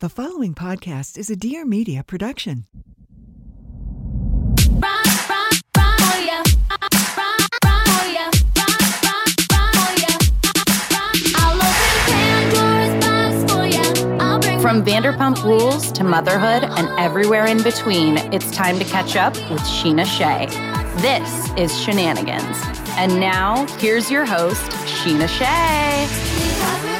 [0.00, 2.66] The following podcast is a Dear Media production.
[14.60, 19.62] From Vanderpump Rules to motherhood and everywhere in between, it's time to catch up with
[19.62, 20.46] Scheana Shay.
[21.02, 22.56] This is Scheananigans.
[22.96, 26.97] And now, here's your host, Scheana Shay.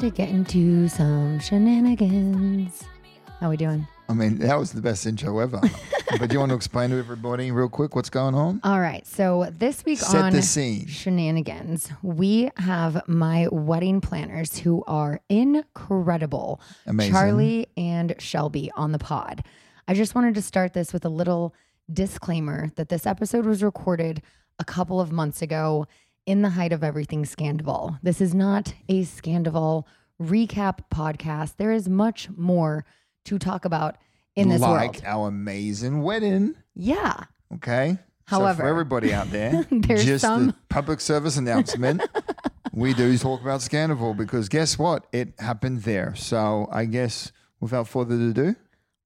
[0.00, 2.84] To get into some shenanigans.
[3.38, 3.86] How we doing?
[4.08, 5.60] I mean, that was the best intro ever.
[6.18, 8.60] but do you want to explain to everybody real quick what's going on?
[8.64, 9.06] All right.
[9.06, 10.86] So this week Set on the scene.
[10.86, 16.62] shenanigans, we have my wedding planners who are incredible.
[16.86, 17.12] Amazing.
[17.12, 19.44] Charlie and Shelby on the pod.
[19.86, 21.54] I just wanted to start this with a little
[21.92, 24.22] disclaimer that this episode was recorded
[24.58, 25.86] a couple of months ago
[26.30, 27.98] in the height of everything Scandoval.
[28.04, 29.84] This is not a Scandoval
[30.22, 31.56] recap podcast.
[31.56, 32.84] There is much more
[33.24, 33.96] to talk about
[34.36, 35.02] in this like world.
[35.06, 36.54] our amazing wedding.
[36.76, 37.24] Yeah.
[37.54, 37.98] Okay.
[38.28, 42.02] so However, for everybody out there, there's just some- a public service announcement.
[42.72, 45.06] we do talk about Scandoval because guess what?
[45.12, 46.14] It happened there.
[46.14, 48.54] So I guess without further ado,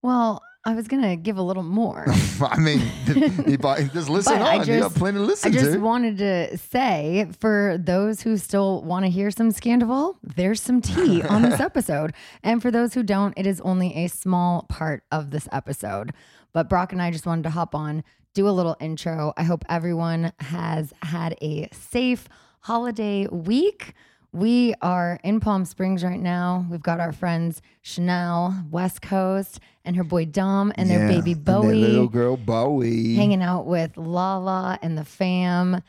[0.02, 2.06] Well, I was gonna give a little more.
[2.40, 4.66] I mean, just listen But I on.
[4.66, 5.78] you got just- plenty to listen I just to.
[5.78, 11.22] wanted to say for those who still want to hear some Scandoval, there's some tea
[11.22, 12.14] on this episode.
[12.42, 16.12] And for those who don't, it is only a small part of this episode.
[16.54, 18.02] But Brock and I just wanted to hop on,
[18.32, 19.32] do a little intro.
[19.36, 22.26] I hope everyone has had a safe
[22.60, 23.92] holiday week.
[24.34, 26.66] We are in Palm Springs right now.
[26.68, 31.32] We've got our friends Chanel, West Coast, and her boy Dom and their Yeah, baby
[31.34, 33.14] and their Bowie little girl Bowie.
[33.14, 35.80] hanging out with Lala and the fam.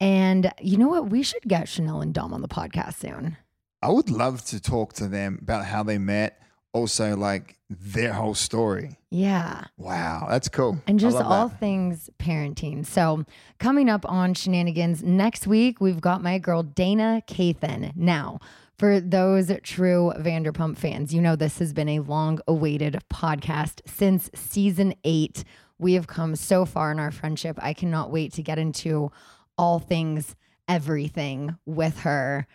[0.00, 1.10] And you know what?
[1.10, 3.36] We should get Chanel and Dom on the podcast soon.
[3.80, 6.42] I would love to talk to them about how they met.
[6.72, 8.96] Also, like their whole story.
[9.10, 9.64] Yeah.
[9.76, 10.78] Wow, that's cool.
[10.86, 11.60] And just all that.
[11.60, 12.86] things parenting.
[12.86, 13.24] So,
[13.58, 17.94] coming up on Scheananigans next week, we've got my girl Dayna Kathan.
[17.94, 18.40] Now,
[18.78, 24.30] for those true Vanderpump fans, you know this has been a long awaited podcast since
[24.34, 25.44] season eight.
[25.78, 27.58] We have come so far in our friendship.
[27.60, 29.12] I cannot wait to get into
[29.58, 30.36] all things,
[30.68, 32.46] everything with her.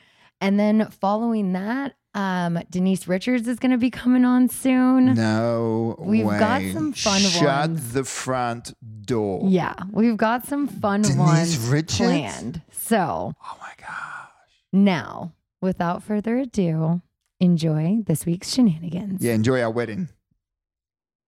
[0.42, 5.14] And then following that, um, Denise Richards is going to be coming on soon.
[5.14, 7.94] No, We've got some fun Shut ones.
[7.94, 8.74] the front
[9.06, 9.42] door.
[9.48, 11.98] Yeah, we've got some fun Denise ones Richards?
[11.98, 12.62] planned.
[12.72, 14.30] So Oh my gosh.
[14.74, 17.02] now, without further ado,
[17.40, 19.22] enjoy this week's shenanigans.
[19.24, 20.10] Yeah, enjoy our wedding.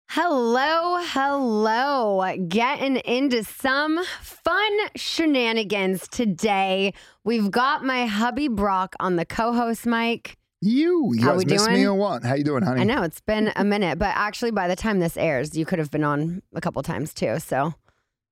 [0.09, 2.37] Hello, hello.
[2.47, 6.95] Getting into some fun shenanigans today.
[7.25, 10.37] We've got my hubby Brock on the co-host mic.
[10.63, 11.87] You, you How guys we miss me doing?
[11.87, 12.25] or what?
[12.25, 12.81] How you doing, honey?
[12.81, 15.79] I know it's been a minute, but actually by the time this airs, you could
[15.79, 17.39] have been on a couple times too.
[17.39, 17.75] So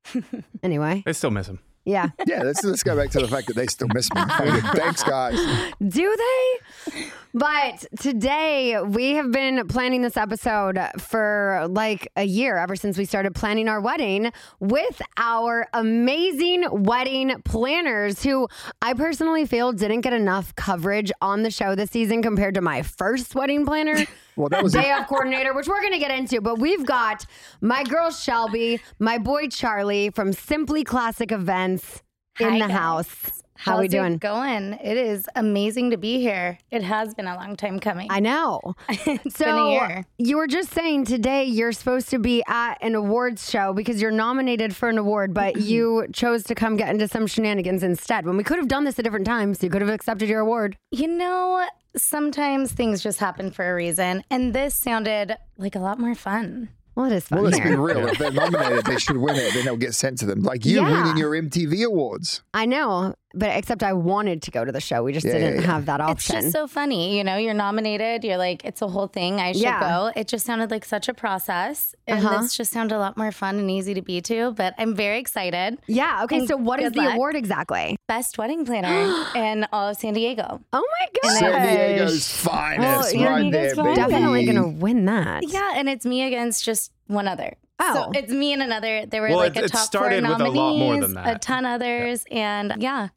[0.62, 1.58] anyway, I still miss him.
[1.84, 2.08] yeah.
[2.26, 4.22] Yeah, let's let's go back to the fact that they still miss me.
[4.74, 5.38] Thanks, guys.
[5.86, 7.02] Do they?
[7.36, 13.04] But today we have been planning this episode for like a year, ever since we
[13.04, 18.46] started planning our wedding with our amazing wedding planners who
[18.80, 22.82] I personally feel didn't get enough coverage on the show this season compared to my
[22.82, 24.06] first wedding planner.
[24.36, 27.24] Well, that was Day of coordinator, which we're going to get into, but we've got
[27.60, 32.02] my girl Shelby, my boy Charlie from Simply Classic Events
[32.40, 33.43] in the house.
[33.64, 34.14] How are we doing?
[34.14, 34.74] It going?
[34.74, 36.58] It is amazing to be here.
[36.70, 38.08] It has been a long time coming.
[38.10, 38.60] I know.
[39.06, 40.04] It's so been a year.
[40.18, 44.10] you were just saying today you're supposed to be at an awards show because you're
[44.10, 48.26] nominated for an award, but you chose to come get into some shenanigans instead.
[48.26, 50.76] When we could have done this at different times, you could have accepted your award.
[50.90, 51.66] You know,
[51.96, 56.68] sometimes things just happen for a reason, and this sounded like a lot more fun.
[56.94, 57.42] Well, it is fun.
[57.42, 58.06] Well, let's be real.
[58.06, 59.52] If they're nominated, they should win it.
[59.52, 60.42] Then they'll get sent to them.
[60.42, 61.02] Like you Yeah.
[61.02, 62.42] winning your MTV awards.
[62.54, 65.02] I know, but except I wanted to go to the show.
[65.02, 65.66] We just Yeah, didn't yeah, yeah.
[65.66, 66.36] have that option.
[66.36, 67.16] It's just so funny.
[67.18, 68.24] You know, you're nominated.
[68.24, 69.40] You're like, it's a whole thing.
[69.40, 69.80] I should Yeah.
[69.80, 70.12] go.
[70.14, 71.94] It just sounded like such a process.
[72.06, 72.42] And Uh-huh.
[72.42, 74.52] this just sounded a lot more fun and easy to be to.
[74.52, 75.78] But I'm very excited.
[75.86, 76.22] yeah.
[76.24, 76.38] Okay.
[76.38, 77.14] And So, what is the luck.
[77.14, 77.96] award exactly?
[78.08, 80.60] Best wedding planner in all of San Diego.
[80.72, 81.38] Oh my gosh.
[81.40, 83.96] San Diego's finest, Oh, San right Diego's there, finest.
[83.96, 85.42] Definitely going to win that.
[85.48, 87.54] Yeah, and it's me against just one other.
[87.80, 87.94] Oh.
[88.12, 89.04] So it's me and another.
[89.04, 91.00] There were Well, like it- a it top started four with a nominees, lot more
[91.00, 93.08] than a ton others, and yeah,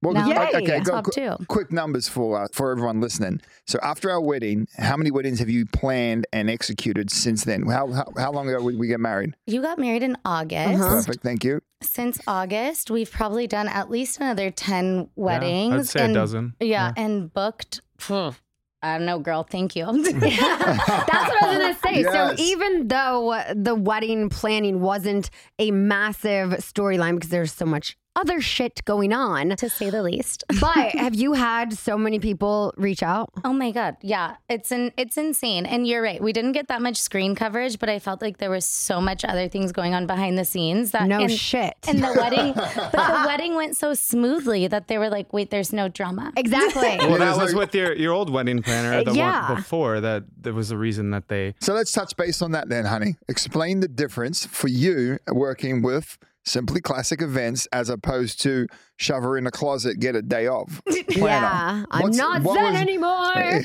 [0.00, 0.48] Well, Now- Yay.
[0.62, 1.44] okay, go Top qu- two.
[1.48, 3.40] quick numbers for uh, for everyone listening.
[3.66, 7.66] So after our wedding, how many weddings have you planned and executed since then?
[7.66, 9.34] How how, how long ago did we get married?
[9.46, 10.80] you got married in August.
[10.80, 10.88] Uh-huh.
[10.96, 11.60] Perfect, thank you.
[11.82, 15.74] Since August, we've probably done at least another ten weddings.
[15.74, 16.54] I'd say a and, dozen.
[16.60, 17.80] Yeah, and booked.
[17.98, 18.34] phew,
[18.80, 19.42] I don't know, girl.
[19.42, 19.84] Thank you.
[20.02, 22.00] That's what I was going to say.
[22.02, 22.12] Yes.
[22.38, 28.40] So even though the wedding planning wasn't a massive storyline because there's so much other
[28.40, 30.44] shit going on, to say the least.
[30.60, 33.30] but have you had so many people reach out?
[33.44, 35.66] Oh my god, yeah, it's an it's insane.
[35.66, 38.50] And you're right, we didn't get that much screen coverage, but I felt like there
[38.50, 41.76] was so much other things going on behind the scenes that No and, shit.
[41.86, 45.72] And the wedding, but the wedding went so smoothly that they were like, "Wait, there's
[45.72, 46.96] no drama." Exactly.
[46.98, 49.48] Well, that was with your, your old wedding planner, the Yeah.
[49.48, 50.24] one before that.
[50.40, 51.54] There was a reason that they.
[51.60, 53.16] So let's touch base on that then, honey.
[53.28, 56.18] Explain the difference for you working with
[56.48, 58.66] Simply Classic Events as opposed to
[58.96, 60.80] shove her in a closet, get a day off.
[61.10, 63.62] yeah, I'm not what Zen was- anymore.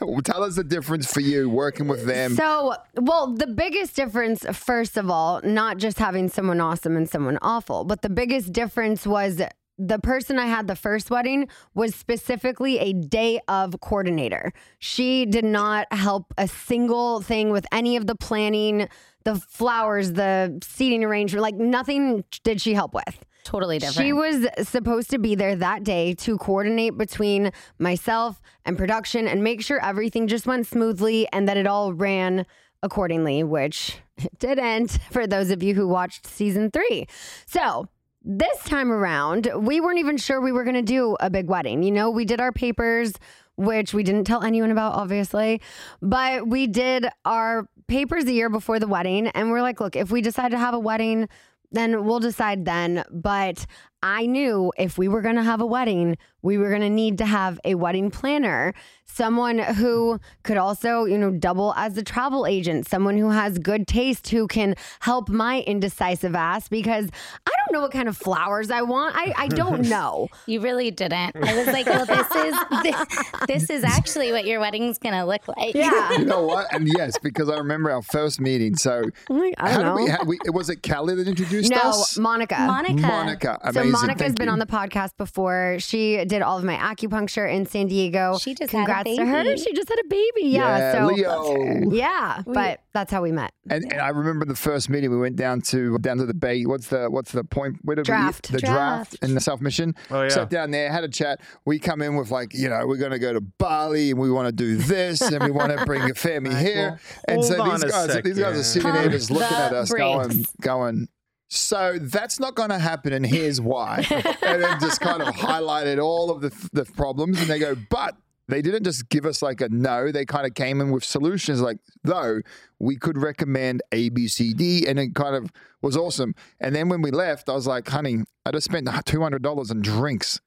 [0.00, 2.34] Well, Tell us the difference for you working with them.
[2.34, 7.38] So, well, the biggest difference, first of all, not just having someone awesome and someone
[7.40, 9.40] awful, but the biggest difference was
[9.88, 14.52] the person I had the first wedding was specifically a day of coordinator.
[14.78, 18.88] She did not help a single thing with any of the planning,
[19.24, 23.24] the flowers, the seating arrangement, like nothing did she help with.
[23.44, 24.06] Totally different.
[24.06, 29.42] She was supposed to be there that day to coordinate between myself and production and
[29.42, 32.46] make sure everything just went smoothly and that it all ran
[32.84, 37.06] accordingly, which it didn't for those of you who watched season three.
[37.46, 37.88] So,
[38.24, 41.82] this time around, we weren't even sure we were going to do a big wedding.
[41.82, 43.14] You know, we did our papers,
[43.56, 45.60] which we didn't tell anyone about, obviously,
[46.00, 49.28] but we did our papers a year before the wedding.
[49.28, 51.28] And we're like, look, if we decide to have a wedding,
[51.72, 53.04] then we'll decide then.
[53.10, 53.66] But
[54.02, 57.18] I knew if we were going to have a wedding, we were going to need
[57.18, 62.44] to have a wedding planner, someone who could also, you know, double as a travel
[62.46, 67.08] agent, someone who has good taste, who can help my indecisive ass because
[67.46, 69.14] I don't know what kind of flowers I want.
[69.14, 70.28] I, I don't know.
[70.46, 71.36] you really didn't.
[71.36, 73.06] I was like, "Well, this is this,
[73.46, 76.10] this is actually what your wedding's gonna look like." Yeah.
[76.18, 76.72] You know what?
[76.74, 78.76] And yes, because I remember our first meeting.
[78.76, 80.16] So oh I'm like, I how don't did we, know.
[80.16, 80.38] how, we?
[80.52, 82.18] Was it Callie that introduced No, us?
[82.18, 82.58] Monica.
[82.58, 83.00] Monica.
[83.00, 83.58] Monica.
[83.72, 83.91] So Amazing.
[83.92, 84.52] Monica's Thank been you.
[84.52, 85.76] on the podcast before.
[85.78, 88.38] She did all of my acupuncture in San Diego.
[88.38, 89.44] She just had a Congrats to her.
[89.44, 89.60] baby.
[89.60, 90.48] She just had a baby.
[90.48, 90.78] Yeah.
[90.78, 91.90] Yeah, so Leo.
[91.90, 93.52] yeah, but that's how we met.
[93.70, 96.64] And, and I remember the first meeting we went down to down to the bay.
[96.64, 97.76] What's the what's the point?
[97.82, 98.50] Where did Draft.
[98.50, 99.10] We, the draft.
[99.12, 99.24] Draft.
[99.24, 99.94] in the South Mission.
[100.10, 100.28] Oh, yeah.
[100.28, 101.40] Sat down there, had a chat.
[101.64, 104.30] We come in with like you know we're going to go to Bali and we
[104.30, 106.98] want to do this and we want to bring a family here.
[107.28, 110.44] And so these guys these guys are sitting there Pump just looking at us going
[110.60, 111.08] going.
[111.54, 114.06] So that's not going to happen, and here's why.
[114.42, 118.16] and then just kind of highlighted all of the, the problems, and they go, but
[118.48, 120.10] they didn't just give us like a no.
[120.10, 122.40] They kind of came in with solutions, like though
[122.78, 125.50] we could recommend A, B, C, D, and it kind of
[125.82, 126.34] was awesome.
[126.58, 129.70] And then when we left, I was like, honey, I just spent two hundred dollars
[129.70, 130.40] on drinks.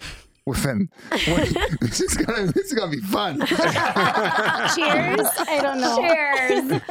[0.46, 0.90] With him,
[1.82, 3.40] this is gonna this is gonna be fun.
[3.48, 5.28] Cheers.
[5.48, 5.98] I don't know.
[5.98, 6.82] Cheers.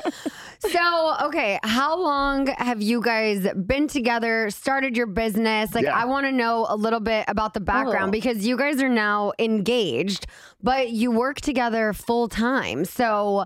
[0.58, 5.74] So, okay, how long have you guys been together, started your business?
[5.74, 5.94] Like, Yeah.
[5.96, 8.12] I want to know a little bit about the background Oh.
[8.12, 10.26] because you guys are now engaged,
[10.62, 12.86] but you work together full time.
[12.86, 13.44] So,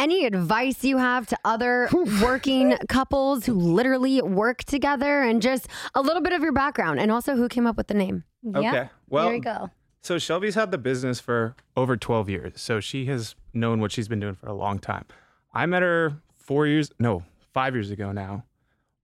[0.00, 1.88] any advice you have to other
[2.22, 7.12] working couples who literally work together and just a little bit of your background and
[7.12, 8.24] also who came up with the name?
[8.42, 8.58] Yeah.
[8.58, 8.90] Okay.
[9.08, 9.70] Well, Here we go.
[10.02, 12.52] So Shelby's had the business for over 12 years.
[12.56, 15.04] So she has known what she's been doing for a long time.
[15.52, 18.44] I met her four years, no, five years ago now.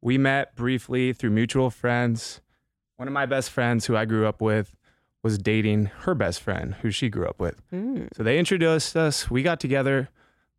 [0.01, 2.41] We met briefly through mutual friends.
[2.97, 4.75] One of my best friends who I grew up with
[5.23, 7.61] was dating her best friend, who she grew up with.
[7.71, 8.09] Mm.
[8.17, 9.31] So they introduced us.
[9.31, 10.09] We got together,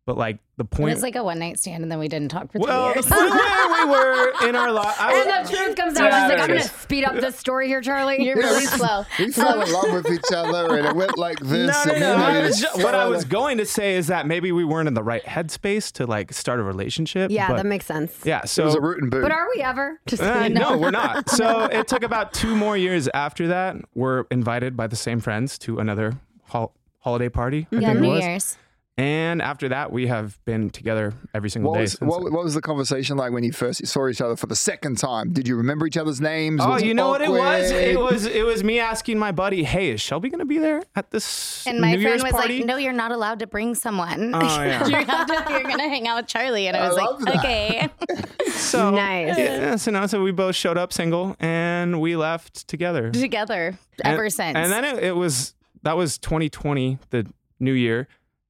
[0.08, 2.30] but like the point, It was like a one night stand, and then we didn't
[2.30, 3.06] talk for well, two years.
[3.06, 3.90] point where we
[4.42, 4.98] were in our life.
[4.98, 6.10] And the truth comes out.
[6.10, 8.24] Yeah, She's like, I'm going to speed up this story here, Charlie.
[8.24, 9.04] You're really slow.
[9.18, 11.84] We fell in love with each other and it went like this.
[11.84, 12.14] No, no, and no.
[12.24, 14.94] I was just what I was going to say is that maybe we weren't in
[14.94, 17.30] the right headspace to like start a relationship.
[17.30, 18.18] Yeah, but- that makes sense.
[18.24, 19.20] Yeah, so It so was a root and boot.
[19.20, 20.00] But are we ever?
[20.06, 20.54] Just Uh, kidding.
[20.54, 21.28] no, we're not.
[21.28, 23.76] So it took about two more years after that.
[23.94, 27.66] We're invited by the same friends to another hol- holiday party.
[27.70, 28.24] I yeah, think it New was.
[28.24, 28.56] Year's.
[28.98, 31.82] And after that, we have been together every single what day.
[31.82, 34.46] was, since what, what was the conversation like when you first saw each other for
[34.48, 35.32] the second time?
[35.32, 36.60] Did you remember each other's names?
[36.60, 37.70] Oh, Was you know what it was?
[37.70, 40.82] It was it was me asking my buddy, "Hey, is Shelby going to be there
[40.96, 43.46] at this And my New friend Year's was party?" like, "No, you're not allowed to
[43.46, 44.34] bring someone.
[44.34, 44.84] Oh, yeah.
[44.88, 47.34] you're, have to, you're gonna hang out with Charlie." And I I was love like,
[47.34, 47.92] that.
[48.10, 49.38] "Okay." so Nice.
[49.38, 54.24] Yeah, so now, so we both showed up single and we left together Together ever
[54.24, 54.56] and, since.
[54.56, 57.26] And then it, it was that was 2020, the
[57.60, 58.08] new year,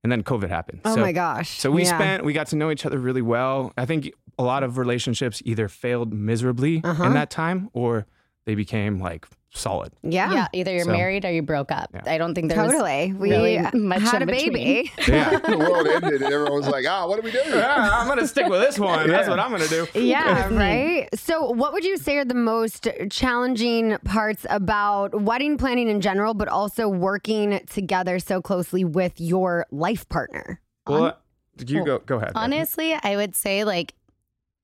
[0.08, 0.80] and then COVID happened.
[0.86, 1.58] Oh So- my gosh.
[1.60, 1.98] So we Yeah.
[1.98, 3.72] spent, we got to know each other really well.
[3.76, 7.04] I think a lot of relationships either failed miserably Uh-huh.
[7.04, 8.06] in that time or
[8.46, 9.26] they became like
[9.58, 9.92] solid.
[10.02, 10.32] Yeah.
[10.32, 11.90] yeah, either you're So- married or you broke up.
[11.92, 12.02] Yeah.
[12.06, 13.12] I don't think there was Totally.
[13.12, 14.52] We really much had a between.
[14.52, 14.92] baby.
[15.08, 15.38] Yeah.
[15.38, 17.40] the world ended and everyone was like, ah, what do we do?
[17.48, 19.08] Yeah, I'm going to stick with this one.
[19.08, 20.00] That's what I'm going to do.
[20.00, 21.08] Yeah, right.
[21.14, 26.34] So, what would you say are the most challenging parts about wedding planning in general,
[26.34, 30.60] but also working together so closely with your life partner?
[30.86, 31.18] Well,
[31.66, 32.32] you go, go ahead.
[32.34, 33.94] Honestly, I would say like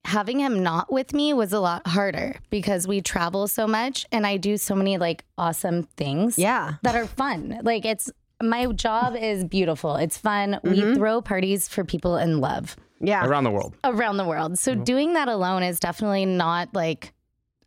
[0.05, 4.25] having him not with me was a lot harder because we travel so much and
[4.25, 6.75] I do so many like awesome things Yeah.
[6.83, 7.59] that are fun.
[7.63, 8.11] Like it's
[8.43, 9.95] my job is beautiful.
[9.95, 10.59] It's fun.
[10.63, 10.69] Mm-hmm.
[10.71, 13.25] We throw parties for people in love Yeah.
[13.25, 13.75] Around the world.
[13.83, 14.59] around the world.
[14.59, 17.13] So doing that alone is definitely not like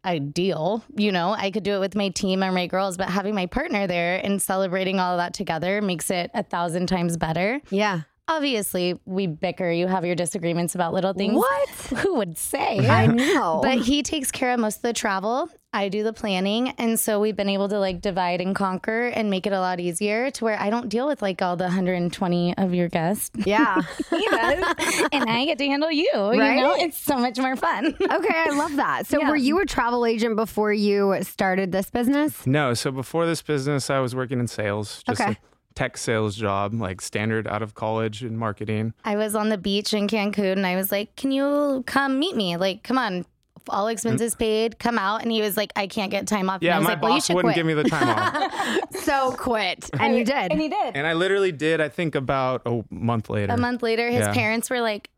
[0.04, 0.82] ideal.
[0.96, 3.46] You know, I could do it with my team or my girls, but having my
[3.46, 7.60] partner there and celebrating all of that together makes it a thousand times better.
[7.70, 8.02] Yeah.
[8.28, 9.70] Obviously, we bicker.
[9.70, 11.34] You have your disagreements about little things.
[11.34, 11.68] What?
[11.98, 12.78] Who would say?
[12.88, 13.60] I know.
[13.62, 15.48] But he takes care of most of the travel.
[15.72, 16.70] I do the planning.
[16.78, 19.80] And so we've been able to like divide and conquer and make it a lot
[19.80, 23.30] easier to where I don't deal with like all the 120 of your guests.
[23.46, 23.82] yeah.
[24.10, 25.08] He does.
[25.12, 26.08] and I get to handle you.
[26.14, 26.56] You Right?
[26.60, 27.86] know, it's so much more fun.
[28.00, 29.06] Okay, I love that.
[29.06, 29.28] So, Yeah.
[29.28, 32.46] were you a travel agent before you started this business?
[32.46, 35.32] No, so before this business, I was working in sales, just Okay.
[35.32, 35.36] a
[35.78, 38.92] tech sales job, like standard out of college in marketing.
[39.04, 42.34] I was on the beach in Cancun and I was like, Can you come meet
[42.34, 42.56] me?
[42.56, 43.24] Like, come on.
[43.68, 44.38] All expenses mm.
[44.38, 45.22] paid, come out.
[45.22, 46.62] And he was like, I can't get time off.
[46.62, 47.56] Yeah, and I was my like, well, you boss should wouldn't quit.
[47.56, 48.82] give me the time off.
[49.02, 49.90] So, quit.
[50.00, 50.50] And you did.
[50.50, 50.96] And he did.
[50.96, 53.52] and I literally did, I think, about a month later.
[53.52, 54.32] A month later, his Yeah.
[54.32, 55.10] parents were like,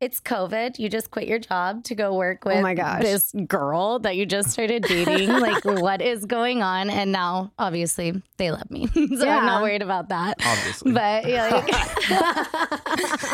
[0.00, 0.78] "It's COVID.
[0.78, 3.02] You just quit your job to go work with Oh my gosh.
[3.02, 5.28] this girl that you just started dating.
[5.40, 9.38] like, what is going on?" And now, obviously, they love me, so Yeah.
[9.38, 10.38] I'm not worried about that.
[10.44, 10.92] Obviously.
[10.92, 11.68] But yeah, like-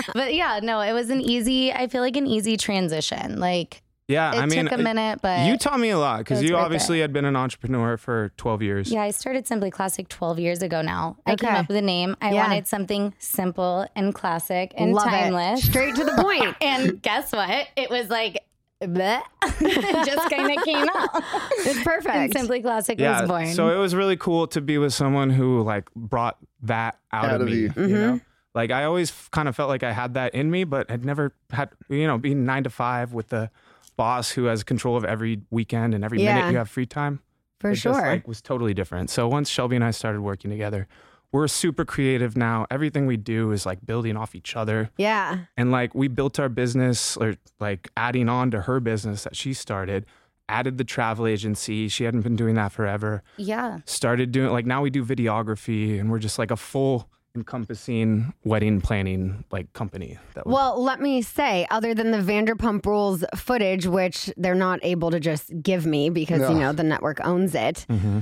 [0.14, 1.72] but yeah, no, it was an easy.
[1.72, 3.38] I feel like an easy transition.
[3.38, 6.42] Like yeah, it I mean, took a minute, but you taught me a lot because
[6.42, 8.90] you worth obviously had been an entrepreneur for 12 years.
[8.90, 11.16] Yeah, I started Simply Classic 12 years ago now.
[11.26, 12.16] I came up with a name.
[12.20, 12.46] I Yeah.
[12.48, 15.10] wanted something simple and classic and Love it.
[15.10, 15.64] timeless.
[15.64, 16.54] Straight to the point.
[16.62, 17.66] and guess what?
[17.76, 18.38] It was like,
[18.82, 19.22] bleh.
[19.60, 21.22] it just kind of came out.
[21.66, 22.34] It's And perfect.
[22.36, 23.46] Simply Classic Yeah, was born.
[23.54, 27.34] so it was really cool to be with someone who like brought that out, Out
[27.36, 27.54] of of me.
[27.54, 27.62] you.
[27.62, 27.92] You, Mm-hmm.
[27.94, 28.20] know,
[28.54, 31.32] like I always kind of felt like I had that in me, but had never
[31.50, 33.50] had you know being nine to five with the
[33.96, 36.34] boss who has control of every weekend and every Yeah.
[36.36, 37.20] minute you have free time.
[37.60, 37.92] For it sure.
[37.92, 39.10] Just, like, was totally different.
[39.10, 40.86] So once Shelby and I started working together,
[41.32, 42.66] we're super creative now.
[42.70, 44.90] Everything we do is like building off each other.
[44.98, 45.38] yeah.
[45.56, 49.52] And like we built our business or like adding on to her business that she
[49.54, 50.04] started,
[50.48, 51.88] added the travel agency.
[51.88, 53.22] She hadn't been doing that forever.
[53.36, 53.78] yeah.
[53.86, 58.80] Started doing like now we do videography and we're just like a full encompassing wedding
[58.80, 63.86] planning like company that we- Well, let me say, other than the Vanderpump Rules footage,
[63.86, 67.86] which they're not able to just give me because, you know, the network owns it.
[67.90, 68.20] Mm-hmm.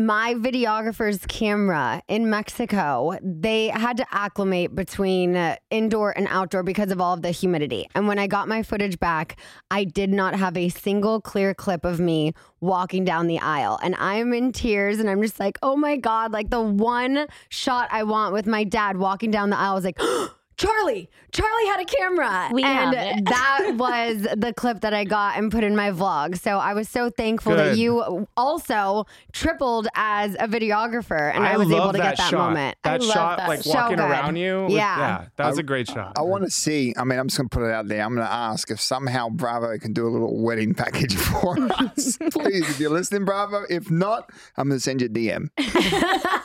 [0.00, 6.92] My videographer's camera in Mexico, they had to acclimate between uh, indoor and outdoor because
[6.92, 7.88] of all of the humidity.
[7.96, 9.40] And when I got my footage back,
[9.72, 13.80] I did not have a single clear clip of me walking down the aisle.
[13.82, 17.88] And I'm in tears and I'm just like, oh my God, like the one shot
[17.90, 19.98] I want with my dad walking down the aisle is like,
[20.58, 22.48] Charlie, Charlie had a camera.
[22.52, 26.36] We and that was the clip that I got and put in my vlog.
[26.36, 31.70] So I was so thankful that you also tripled as a videographer and I, was
[31.70, 32.48] able to get that shot.
[32.48, 32.76] moment.
[32.82, 33.48] That I shot, that.
[33.48, 34.10] like So walking good.
[34.10, 34.64] around you.
[34.64, 34.98] was- Yeah.
[34.98, 36.14] yeah, that was a great shot.
[36.16, 36.92] I want to see.
[36.96, 38.02] I mean, I'm just going to put it out there.
[38.02, 42.16] I'm going to ask if somehow Bravo can do a little wedding package for us.
[42.32, 43.62] Please, if you're listening, Bravo.
[43.70, 45.50] If not, I'm going to send you a DM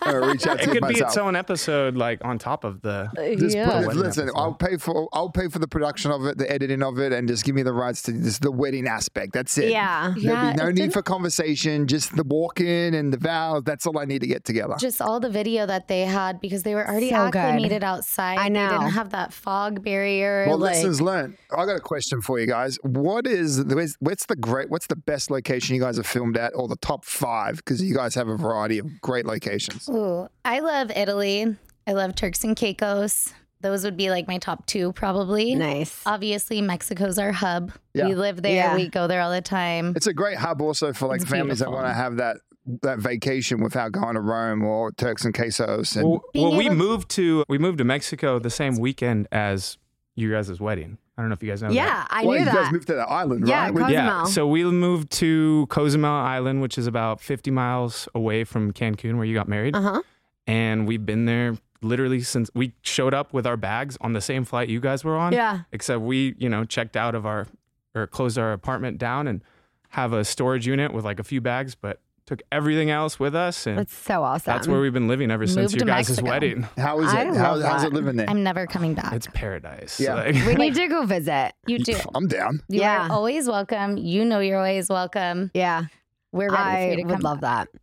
[0.13, 2.81] or reach out to it you could be its own episode, like on top of
[2.81, 3.09] the.
[3.17, 3.65] Uh, just Yeah.
[3.83, 4.39] put it, listen, episode.
[4.39, 7.27] I'll pay for I'll pay for the production of it, the editing of it, and
[7.27, 9.33] just give me the rights to this the wedding aspect.
[9.33, 9.71] That's it.
[9.71, 10.13] Yeah.
[10.17, 13.63] There'll Yeah, be no need for conversation, just the walk in and the vows.
[13.65, 14.75] That's all I need to get together.
[14.79, 17.37] Just all the video that they had because they were already So good.
[17.39, 18.37] acclimated outside.
[18.37, 18.67] I know.
[18.69, 20.45] They didn't have that fog barrier.
[20.47, 21.37] well, like, lessons learned.
[21.55, 22.77] I got a question for you guys.
[22.83, 26.53] What is where's- what's the great what's the best location you guys have filmed at,
[26.55, 27.57] or the top five?
[27.57, 29.87] Because you guys have a variety of great locations.
[29.93, 31.55] Ooh, I love Italy.
[31.85, 33.33] I love Turks and Caicos.
[33.61, 35.55] Those would be like my top two, probably.
[35.55, 36.01] Nice.
[36.05, 37.71] Obviously, Mexico's our hub.
[37.93, 38.09] Yeah.
[38.09, 38.55] We live there.
[38.55, 38.75] Yeah.
[38.75, 39.93] We go there all the time.
[39.95, 42.37] It's a great hub also for like It's families that want to have that
[42.81, 45.95] that vacation without going to Rome or Turks and Caicos.
[45.95, 49.77] And Well, well we moved to we moved to Mexico the same weekend as
[50.15, 50.97] you guys' wedding.
[51.17, 51.69] I don't know if you guys know.
[51.69, 51.75] that.
[51.75, 52.53] Yeah, I well, knew you that.
[52.55, 53.71] guys moved to the island, Yeah, right?
[53.73, 53.91] Cozumel.
[53.93, 59.15] Yeah, so we moved to Cozumel Island, which is about 50 miles away from Cancun,
[59.17, 59.75] where you got married.
[59.75, 60.01] uh huh.
[60.47, 64.43] And we've been there literally since we showed up with our bags on the same
[64.43, 65.33] flight you guys were on.
[65.33, 65.61] Yeah.
[65.71, 67.47] Except we, you know, checked out of our
[67.95, 69.41] or closed our apartment down and
[69.89, 71.99] have a storage unit with like a few bags, but
[72.35, 73.65] took everything else with us.
[73.67, 74.51] And That's so awesome.
[74.53, 76.29] that's where we've been living ever since Moved your to guys' Mexico.
[76.29, 76.61] wedding.
[76.77, 77.27] How is I it?
[77.35, 77.85] How, how's that.
[77.85, 78.29] it living there?
[78.29, 79.13] I'm never coming back.
[79.13, 79.99] It's paradise.
[79.99, 80.15] Yeah.
[80.15, 81.53] Like- we need to go visit.
[81.67, 81.95] you do.
[82.15, 82.61] I'm down.
[82.69, 83.07] You Yeah.
[83.07, 83.97] are always welcome.
[83.97, 85.51] You know you're always welcome.
[85.53, 85.85] Yeah.
[86.31, 87.69] We're ready for I you to would come love back.
[87.71, 87.79] that.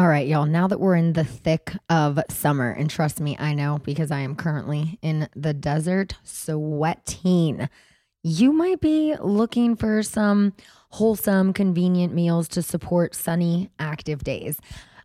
[0.00, 0.46] All right, y'all.
[0.46, 4.20] Now that we're in the thick of summer, and trust me, I know because I
[4.20, 7.68] am currently in the desert sweating.
[8.22, 10.52] You might be looking for some
[10.90, 14.58] wholesome, convenient meals to support sunny, active days.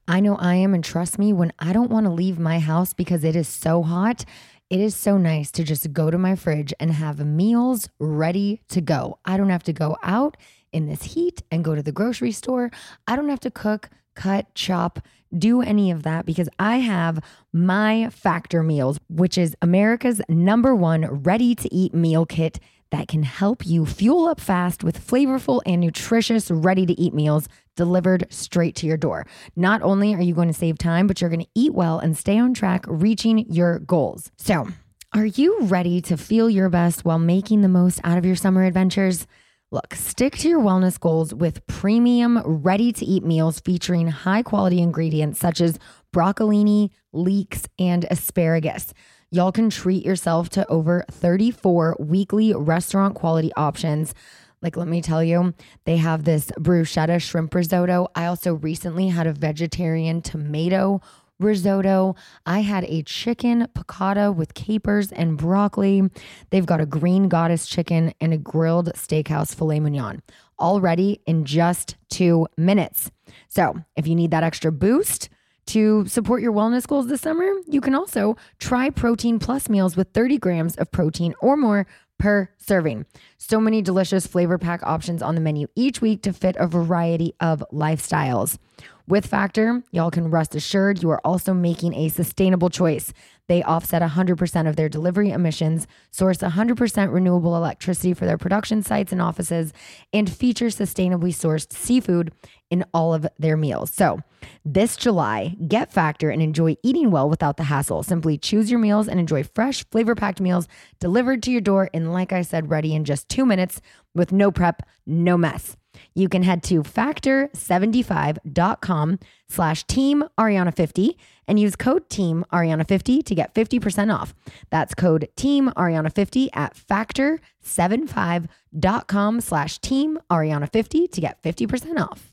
[0.08, 2.94] I know I am, and trust me, when I don't want to leave my house
[2.94, 4.25] because it is so hot,
[4.70, 8.82] it is so nice to just go to my fridge and have meals ready to
[8.82, 9.20] go.
[9.24, 10.36] I don't have to go out
[10.72, 12.72] in this heat and go to the grocery store.
[13.08, 15.00] I don't have to cook, cut, chop,
[15.38, 17.20] do any of that because I have
[17.52, 22.60] my Factor Meals, which is America's number one ready to eat meal kit
[22.94, 27.50] that can help you fuel up fast with flavorful and nutritious ready to eat meals
[27.75, 29.25] delivered straight to your door.
[29.56, 32.16] Not only are you going to save time, but you're going to eat well and
[32.16, 34.29] stay on track reaching your goals.
[34.38, 34.68] So,
[35.12, 38.64] are you ready to feel your best while making the most out of your summer
[38.64, 39.25] adventures?
[39.72, 44.79] Look, stick to your wellness goals with premium, ready to eat meals featuring high quality
[44.79, 45.79] ingredients such as
[46.14, 48.94] broccolini, leeks, and asparagus.
[49.33, 54.13] Y'all can treat yourself to over 34 weekly restaurant quality options.
[54.61, 58.09] Like, let me tell you, they have this bruschetta shrimp risotto.
[58.13, 61.01] I also recently had a vegetarian tomato
[61.39, 62.15] risotto.
[62.46, 66.11] I had a chicken piccata with capers and broccoli.
[66.51, 70.22] They've got a green goddess chicken and a grilled steakhouse filet mignon,
[70.59, 73.09] all ready in just two minutes.
[73.48, 75.29] So, if you need that extra boost,
[75.68, 80.10] to support your wellness goals this summer, you can also try Protein Plus meals with
[80.14, 81.88] 30 grams of protein or more
[82.20, 83.06] per serving.
[83.38, 87.34] So many delicious flavor pack options on the menu each week to fit a variety
[87.40, 88.58] of lifestyles.
[89.05, 93.11] With Factor, y'all can rest assured you are also making a sustainable choice.
[93.50, 99.11] They offset 100% of their delivery emissions, source 100% renewable electricity for their production sites
[99.11, 99.74] and offices,
[100.13, 102.31] and feature sustainably sourced seafood
[102.72, 103.92] in all of their meals.
[103.92, 104.22] So,
[104.63, 108.03] this July, get Factor and enjoy eating well without the hassle.
[108.03, 110.70] Simply choose your meals and enjoy fresh, flavor packed meals
[111.01, 113.81] delivered to your door in, like I said, ready in just two minutes
[114.16, 115.75] with no prep, no mess.
[116.13, 121.16] You can head to factor75.com slash team Ariana50
[121.48, 124.33] and use code team Ariana50 to get 50% off.
[124.70, 132.29] That's code team Ariana50 at factor75.com slash team Ariana50 to get 50% off.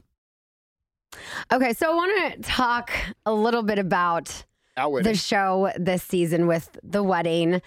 [1.53, 2.93] Okay, so I want to talk
[3.27, 4.45] a little bit about
[4.77, 7.61] the show this season with the wedding.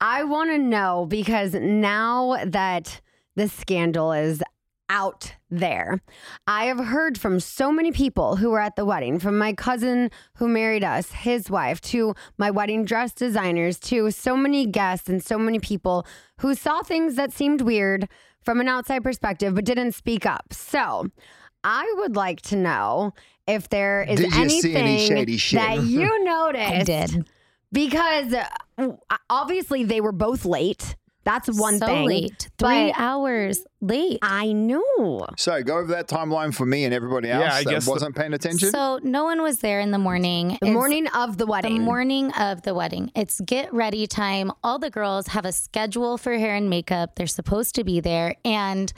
[0.00, 3.00] I want to know because now that
[3.34, 4.42] the scandal is
[4.88, 6.00] out there,
[6.46, 10.10] I have heard from so many people who were at the wedding, from my cousin
[10.36, 15.22] who married us, his wife, to my wedding dress designers, to so many guests and
[15.22, 16.06] so many people
[16.40, 18.08] who saw things that seemed weird
[18.42, 20.52] from an outside perspective but didn't speak up.
[20.52, 21.10] So,
[21.64, 23.12] I would like to know
[23.48, 25.58] if there is Did you see anything any shady shit?
[25.60, 27.28] that you noticed I did.
[27.72, 28.32] because
[28.78, 28.92] uh,
[29.28, 30.94] obviously they were both late.
[31.26, 32.06] That's one so thing.
[32.06, 32.48] late.
[32.56, 34.20] Three But hours late.
[34.22, 35.26] I know.
[35.36, 38.14] So go over that timeline for me and everybody else Yeah, I that guess wasn't
[38.16, 38.70] paying attention.
[38.70, 40.56] So no one was there in the morning.
[40.62, 41.72] The It's morning of the wedding.
[41.72, 41.84] the wedding.
[41.84, 43.10] morning of the wedding.
[43.14, 44.52] It's get ready time.
[44.62, 47.16] All the girls have a schedule for hair and makeup.
[47.16, 48.36] They're supposed to be there.
[48.44, 48.92] And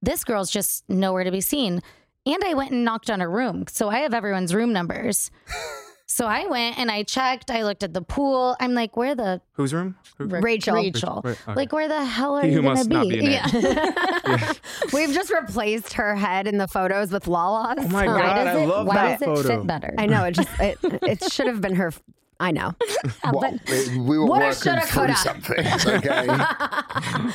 [0.00, 1.80] this girl's just nowhere to be seen.
[2.24, 3.66] And I went and knocked on her room.
[3.68, 5.30] So I have everyone's room numbers.
[6.12, 7.50] so I went and I checked.
[7.50, 8.56] I looked at the pool.
[8.60, 9.96] I'm like, where the Whose room?
[10.18, 10.74] Who- Rachel.
[10.74, 11.22] Rachel?
[11.24, 11.54] Right, okay.
[11.54, 13.20] Like, where the hell are He you who going must to not be?
[13.20, 13.52] be named.
[13.54, 14.52] yeah.
[14.92, 17.78] We've just replaced her head in the photos with Lala's.
[17.80, 19.58] Oh my Why god, does I it, love why that does it photo.
[19.60, 19.94] fit better?
[19.98, 21.92] I know it just it, it should have been her.
[22.40, 22.74] I know.
[23.32, 25.16] well, we- we were Woulda, working shoulda, through coulda.
[25.16, 26.26] some things, okay?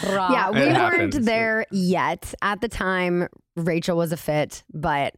[0.03, 1.25] Yeah, we It weren't happens.
[1.25, 2.33] there yet.
[2.41, 5.15] At the time, Rachel was a fit, but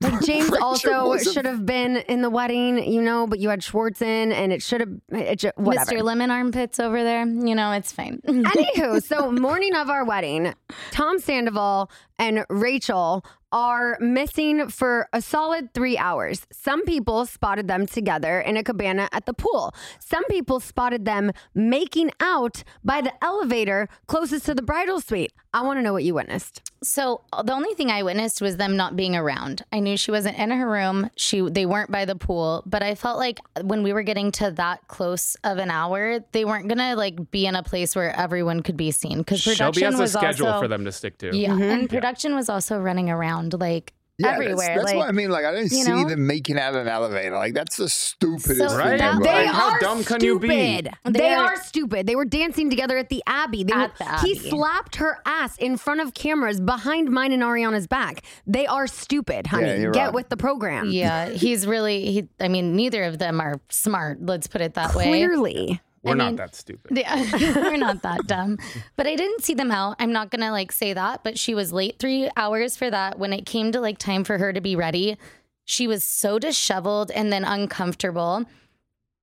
[0.00, 4.00] like James also should have been in the wedding, you know, but you had Schwartz
[4.00, 5.90] in and it should have it ju- whatever.
[5.92, 6.02] Mr.
[6.02, 7.26] Lemon armpits over there.
[7.26, 8.20] You know, it's fine.
[8.26, 10.54] Anywho, so morning of our wedding,
[10.92, 16.46] Tom Sandoval and Rachel are missing for a solid three hours.
[16.52, 19.74] Some people spotted them together in a cabana at the pool.
[19.98, 25.32] Some people spotted them making out by the elevator closest to the bridal suite.
[25.54, 26.62] I want to know what you witnessed.
[26.82, 29.64] So uh, the only thing I witnessed was them not being around.
[29.72, 31.10] I knew she wasn't in her room.
[31.16, 34.50] She they weren't by the pool, but I felt like when we were getting to
[34.52, 38.62] that close of an hour, they weren't gonna like be in a place where everyone
[38.62, 41.18] could be seen because Shelby production has a was schedule also for them to stick
[41.18, 41.36] to.
[41.36, 41.62] yeah, mm-hmm.
[41.62, 44.56] and production was also running around like Yeah, everywhere.
[44.56, 45.30] That's, that's like, what I mean.
[45.30, 46.08] Like, I didn't see know?
[46.08, 47.36] them making out of an elevator.
[47.36, 49.00] Like, that's the stupidest So thing Right?
[49.00, 49.20] ever.
[49.22, 50.48] They Like, how are dumb can you be?
[50.48, 52.06] They, They are, are- stupid.
[52.08, 53.62] They were dancing together at the Abbey.
[53.62, 57.42] They At were, the He slapped her ass in front of cameras behind mine and
[57.44, 58.22] Ariana's back.
[58.46, 59.66] They are stupid, honey.
[59.68, 60.14] Yeah, you're Get right.
[60.14, 60.90] with the program.
[60.90, 62.10] Yeah, he's really.
[62.10, 64.18] He, I mean, neither of them are smart.
[64.20, 65.04] Let's put it that way.
[65.04, 65.80] Clearly.
[66.08, 66.96] We're I not mean- that stupid.
[66.98, 67.16] Yeah,
[67.56, 68.58] we're not that dumb.
[68.96, 69.96] But I didn't see them out.
[69.98, 73.18] I'm not gonna like say that, but she was late three hours for that.
[73.18, 75.16] When it came to like time for her to be ready,
[75.64, 78.44] she was so disheveled and then uncomfortable.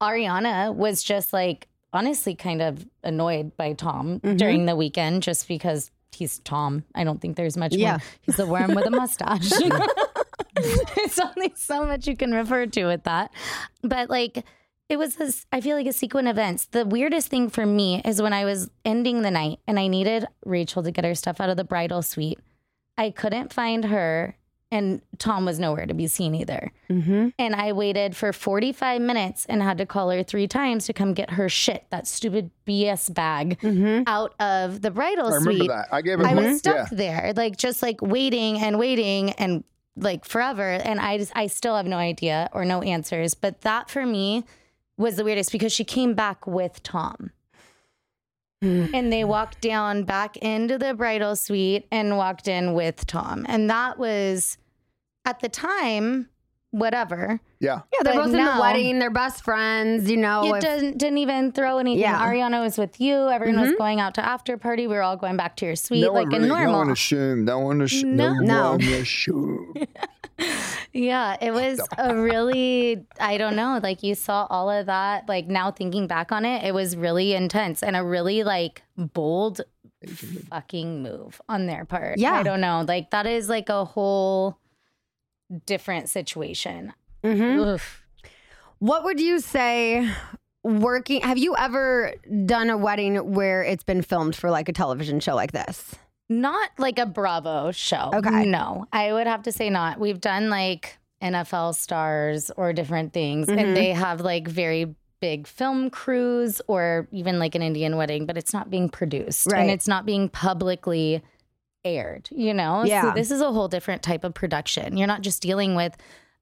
[0.01, 4.35] Ariana was just like honestly kind of annoyed by Tom mm-hmm.
[4.35, 6.83] during the weekend just because he's Tom.
[6.93, 7.91] I don't think there's much Yeah.
[7.91, 7.99] more.
[8.21, 9.51] He's a worm with a mustache.
[10.57, 13.31] It's only so much you can refer to with that.
[13.83, 14.45] But like
[14.89, 16.65] it was this I feel like a sequence of events.
[16.67, 20.25] The weirdest thing for me is when I was ending the night and I needed
[20.45, 22.39] Rachel to get her stuff out of the bridal suite.
[22.97, 24.37] I couldn't find her
[24.71, 26.71] and Tom was nowhere to be seen either.
[26.89, 27.29] Mm-hmm.
[27.39, 31.13] And I waited for 45 minutes and had to call her three times to come
[31.13, 33.57] get her shit, that stupid BS bag,
[34.07, 35.69] out of the bridal I remember suite.
[35.69, 35.87] that.
[35.91, 36.47] I gave her I money.
[36.49, 36.97] was stuck Yeah.
[36.97, 39.63] there, like just like waiting and waiting and
[39.95, 40.71] like forever.
[40.71, 43.33] And I just, I still have no idea or no answers.
[43.35, 44.43] But that for me
[44.97, 47.31] was the weirdest because she came back with Tom.
[48.61, 48.85] Hmm.
[48.93, 53.45] and they walked down back into the bridal suite and walked in with Tom.
[53.49, 54.57] And that was
[55.25, 56.29] at the time,
[56.71, 57.39] whatever.
[57.59, 57.81] Yeah.
[57.93, 58.99] Yeah, they're But both in the wedding.
[58.99, 60.43] They're best friends, you know.
[60.43, 62.01] It if- doesn't didn't even throw anything.
[62.01, 62.19] Yeah.
[62.19, 63.29] Ariana was with you.
[63.29, 63.77] Everyone was mm-hmm.
[63.77, 64.87] going out to after party.
[64.87, 66.71] We were all going back to your suite no like one a really, normal.
[66.71, 67.45] No one assumed.
[67.45, 68.17] No one assumed.
[68.17, 68.71] No, No.
[68.71, 69.87] one assumed.
[70.95, 75.27] Yeah, it was a really, I don't know, like you saw all of that.
[75.27, 79.59] Like now thinking back on it, it was really intense and a really like bold
[80.49, 82.17] fucking move on their part.
[82.17, 82.35] Yeah.
[82.35, 82.85] I don't know.
[82.87, 84.57] Like that is like a whole
[85.65, 86.93] different situation.
[87.23, 87.73] Mhm.
[87.75, 88.03] Oof.
[88.79, 90.09] What would you say
[90.63, 92.13] working have you ever
[92.45, 95.95] done a wedding where it's been filmed for like a television show like this?
[96.27, 98.11] Not like a Bravo show.
[98.13, 98.45] Okay.
[98.45, 99.99] No, I would have to say not.
[99.99, 103.57] We've done like NFL stars or different things, Mhm.
[103.59, 108.37] and they have like very big film crews or even like an Indian wedding, but
[108.37, 109.61] it's not being produced Right.
[109.61, 111.23] and it's not being publicly
[111.85, 112.83] aired, you know?
[112.83, 113.01] Yeah.
[113.03, 114.97] So this is a whole different type of production.
[114.97, 115.95] You're not just dealing with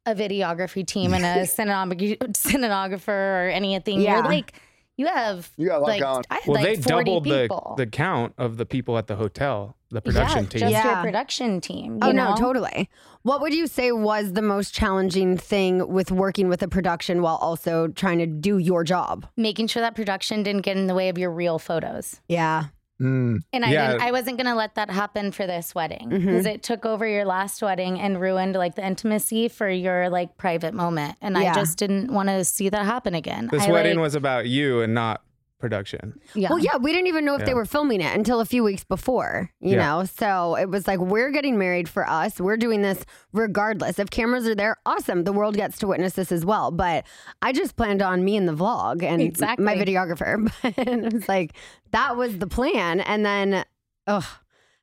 [0.06, 4.02] a videography team and a cinematog- cinematographer or anything.
[4.02, 4.16] Yeah.
[4.16, 4.54] You're like,
[4.96, 6.24] you have You got a lot like, going.
[6.30, 7.74] I had Well, like they 40 doubled the, people.
[7.78, 10.60] the count of the people at the hotel, the production yeah, team.
[10.60, 10.94] Just Yeah.
[10.94, 12.00] your production team.
[12.02, 12.90] Oh you no, totally.
[13.24, 17.38] What would you say was the most challenging thing with working with a production while
[17.38, 19.26] also trying to do your job?
[19.36, 22.20] Making sure that production didn't get in the way of your real photos.
[22.28, 22.66] Yeah.
[23.02, 23.40] Mm.
[23.52, 23.88] And I Yeah.
[23.94, 27.08] didn't, I wasn't going to let that happen for this wedding because it took over
[27.08, 31.16] your last wedding and ruined like the intimacy for your like private moment.
[31.22, 31.52] And Yeah.
[31.52, 33.50] I just didn't want to see that happen again.
[33.52, 35.22] This I, wedding like- was about you and not
[35.64, 36.20] production.
[36.36, 36.50] Yeah.
[36.50, 37.56] Well, yeah, we didn't even know if they Yeah.
[37.56, 39.86] were filming it until a few weeks before, you Yeah.
[40.00, 40.04] know?
[40.04, 42.38] So it was like, we're getting married for us.
[42.42, 43.98] We're doing this regardless.
[43.98, 45.24] If cameras are there, awesome.
[45.24, 46.70] The world gets to witness this as well.
[46.72, 47.06] But
[47.42, 49.64] I just planned on me and the vlog and Exactly.
[49.66, 50.52] my videographer.
[50.62, 51.54] But it was like,
[51.92, 53.00] that was the plan.
[53.00, 53.64] And then,
[54.06, 54.26] ugh,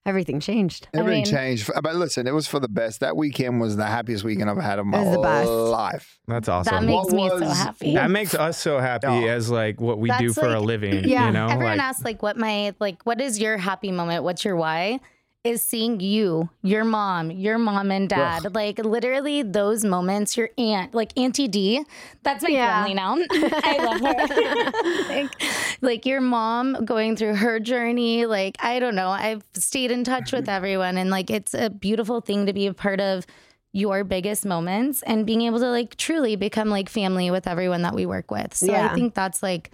[0.06, 0.88] everything changed.
[0.94, 1.70] Everything mean- changed.
[1.82, 3.00] But listen, it was for the best.
[3.00, 5.48] That weekend was the happiest weekend I've had of my the best.
[5.48, 6.18] life.
[6.26, 6.74] That's awesome.
[6.74, 7.94] that makes What me so happy.
[7.94, 9.26] that makes us so happy Oh.
[9.26, 11.04] as like what we do That's for a living.
[11.04, 11.26] Yeah.
[11.26, 14.24] You know, Everyone like, asks like what my like what is your happy moment?
[14.24, 15.00] What's your why?
[15.42, 18.55] Is seeing you, your mom, your mom and dad.
[18.55, 21.83] Like literally those moments, your aunt, like Auntie D,
[22.22, 22.85] that's my Yeah.
[22.85, 23.16] family now.
[23.64, 25.09] I love her.
[25.09, 25.42] like,
[25.81, 28.26] like your mom going through her journey.
[28.26, 29.09] Like, I don't know.
[29.09, 32.74] I've stayed in touch with everyone and like it's a beautiful thing to be a
[32.74, 33.26] part of
[33.72, 37.94] your biggest moments and being able to like truly become like family with everyone that
[37.94, 38.53] we work with.
[38.53, 38.90] So Yeah.
[38.90, 39.70] I think that's like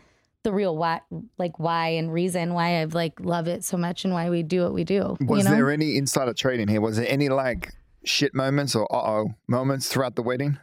[0.46, 1.00] the real why,
[1.38, 4.62] like why and reason why I've like love it so much and why we do
[4.62, 5.16] what we do.
[5.20, 5.56] Was you know?
[5.56, 6.80] there any insider trading here?
[6.80, 10.59] Was there any like shit moments or uh oh moments throughout the wedding?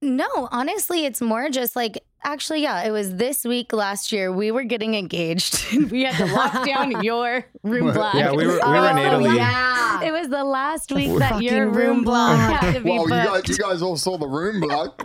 [0.00, 4.32] No, honestly, it's more just like actually, yeah, it was this week last year.
[4.32, 5.64] We were getting engaged.
[5.90, 8.14] we had to lock down your room block.
[8.14, 9.36] Yeah, we were- we were in Oh, Italy.
[9.36, 10.02] Yeah.
[10.02, 12.60] It was the last week that your Fucking room room block block.
[12.60, 15.02] had to be Well, you guys, you guys all saw the room block.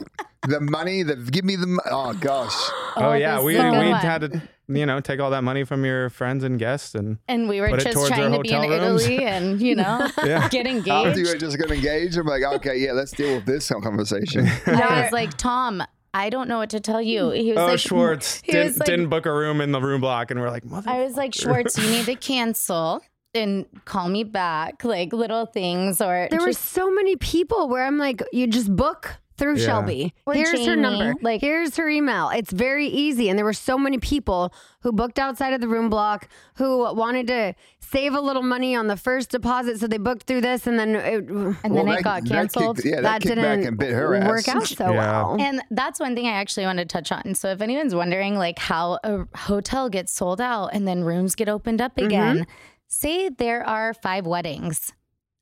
[0.47, 2.53] the money, the give me the mo- oh gosh.
[2.55, 4.01] oh, oh yeah, this we is a good we one.
[4.01, 7.49] had to you know take all that money from your friends and guests and and
[7.49, 9.03] we were put it just towards trying our to be in hotel rooms.
[9.03, 10.47] Italy and you know Yeah.
[10.49, 11.27] get After you engaged.
[11.33, 14.47] were just got engaged, I'm like, okay, yeah, let's deal with this conversation.
[14.67, 17.29] I was like, Tom, I don't know what to tell you.
[17.31, 20.01] He was oh like, Schwartz didn't, was like- didn't book a room in the room
[20.01, 20.89] block and we're like mother.
[20.89, 23.01] I was like, Schwartz, you need to cancel
[23.35, 27.97] and call me back, like little things or There were so many people where I'm
[27.97, 29.65] like, you just book through Yeah.
[29.65, 30.13] Shelby.
[30.25, 31.15] Or Here's her number.
[31.21, 32.29] Like- here's her email.
[32.29, 33.29] It's very easy.
[33.29, 37.27] And there were so many people who booked outside of the room block who wanted
[37.27, 40.77] to save a little money on the first deposit, so they booked through this, and
[40.77, 42.75] then it, and Well, then that- it got that canceled.
[42.77, 44.97] kicked- yeah, that, that didn't and bit her work out so Yeah.
[44.99, 45.37] well.
[45.39, 47.33] And that's one thing I actually wanted to touch on.
[47.33, 51.49] So if anyone's wondering like how a hotel gets sold out and then rooms get
[51.49, 52.05] opened up mm-hmm.
[52.05, 52.47] again,
[52.87, 54.93] say there are five weddings.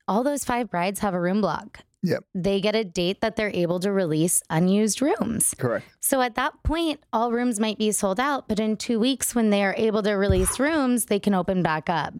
[0.06, 1.80] All those five brides have a room block.
[2.02, 2.24] Yep.
[2.34, 5.54] They get a date that they're able to release unused rooms.
[5.58, 5.84] Correct.
[6.00, 9.50] So at that point, all rooms might be sold out, but in two weeks, when
[9.50, 12.14] they are able to release rooms, they can open back up.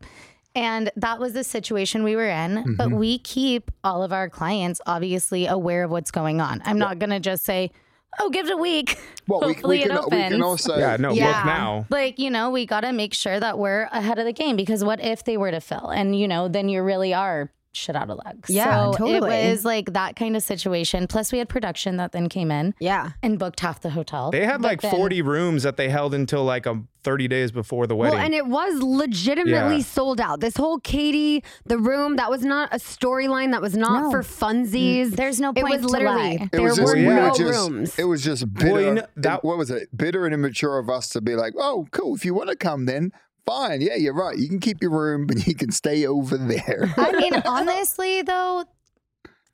[0.55, 2.75] And that was the situation we were in.
[2.77, 2.97] But Mm-hmm.
[2.97, 6.61] we keep all of our clients obviously aware of what's going on.
[6.65, 7.71] I'm not going to just say,
[8.19, 8.99] oh, give it a week.
[9.29, 10.33] Well, Hopefully we, can, it we opens.
[10.33, 11.33] can also yeah, no, Yeah.
[11.35, 11.87] book now.
[11.91, 14.83] like, you know, we got to make sure that we're ahead of the game because
[14.83, 15.91] what if they were to fill?
[15.91, 18.37] And, you know, then you really are shit out of luck.
[18.49, 19.35] Yeah, so totally.
[19.37, 21.07] it was like that kind of situation.
[21.07, 23.11] Plus, we had production that then came in yeah.
[23.23, 24.31] and booked half the hotel.
[24.31, 27.53] They had But like then- 40 rooms that they held until like a 30 days
[27.53, 28.17] before the wedding.
[28.19, 29.83] Well, and it was legitimately Yeah.
[29.83, 30.41] sold out.
[30.41, 33.53] This whole Katie, the room, that was not a storyline.
[33.53, 34.11] That was not No.
[34.11, 35.13] for funsies.
[35.17, 36.45] There's no It point was to literally lie.
[36.45, 37.29] It there was just, were we yeah.
[37.29, 37.99] no just rooms.
[37.99, 38.81] it was just bitter.
[38.81, 39.97] you know, that- what was it?
[39.97, 42.15] Bitter and immature of us to be like, oh, cool.
[42.15, 43.13] If you want to come, then
[43.49, 43.81] fine.
[43.81, 44.37] Yeah, you're right.
[44.37, 46.93] You can keep your room, but you can stay over there.
[46.97, 48.65] I mean, honestly, though,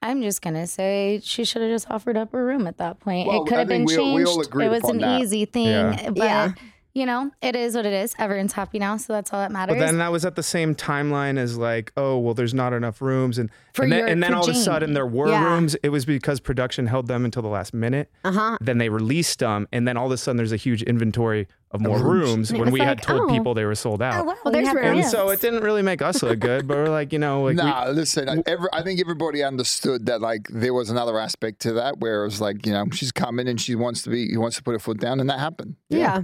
[0.03, 3.27] I'm just gonna say she should have just offered up her room at that point.
[3.27, 4.57] Well, it could I have been think we all- we all changed.
[4.61, 5.21] it was an that.
[5.23, 6.11] easy thing, Yeah.
[6.11, 6.53] but Yeah.
[6.95, 8.15] You know, it is what it is.
[8.19, 9.77] Everyone's happy now, so that's all that matters.
[9.77, 13.03] But then that was at the same timeline as like, oh well, there's not enough
[13.03, 15.29] rooms, and For and then, your- and then for all of a sudden there were
[15.29, 15.45] Yeah.
[15.45, 15.75] rooms.
[15.83, 18.11] It was because production held them until the last minute.
[18.25, 18.59] Uh huh.
[18.61, 21.81] Then they released them, and then all of a sudden there's a huge inventory of
[21.81, 22.53] more rooms.
[22.53, 23.29] rooms when was we had told oh.
[23.29, 24.21] people they were sold out.
[24.21, 25.11] oh, wow, Well, there's we have where- And rooms.
[25.11, 27.63] so it didn't really make us look good, but we're like, you know, like we-
[27.65, 28.29] nah, listen.
[28.29, 32.23] I- Every, I think everybody understood that like there was another aspect to that where
[32.23, 34.63] it was like you know she's coming and she wants to be, he wants to
[34.63, 35.75] put her foot down, and that happened.
[35.89, 36.23] Yeah.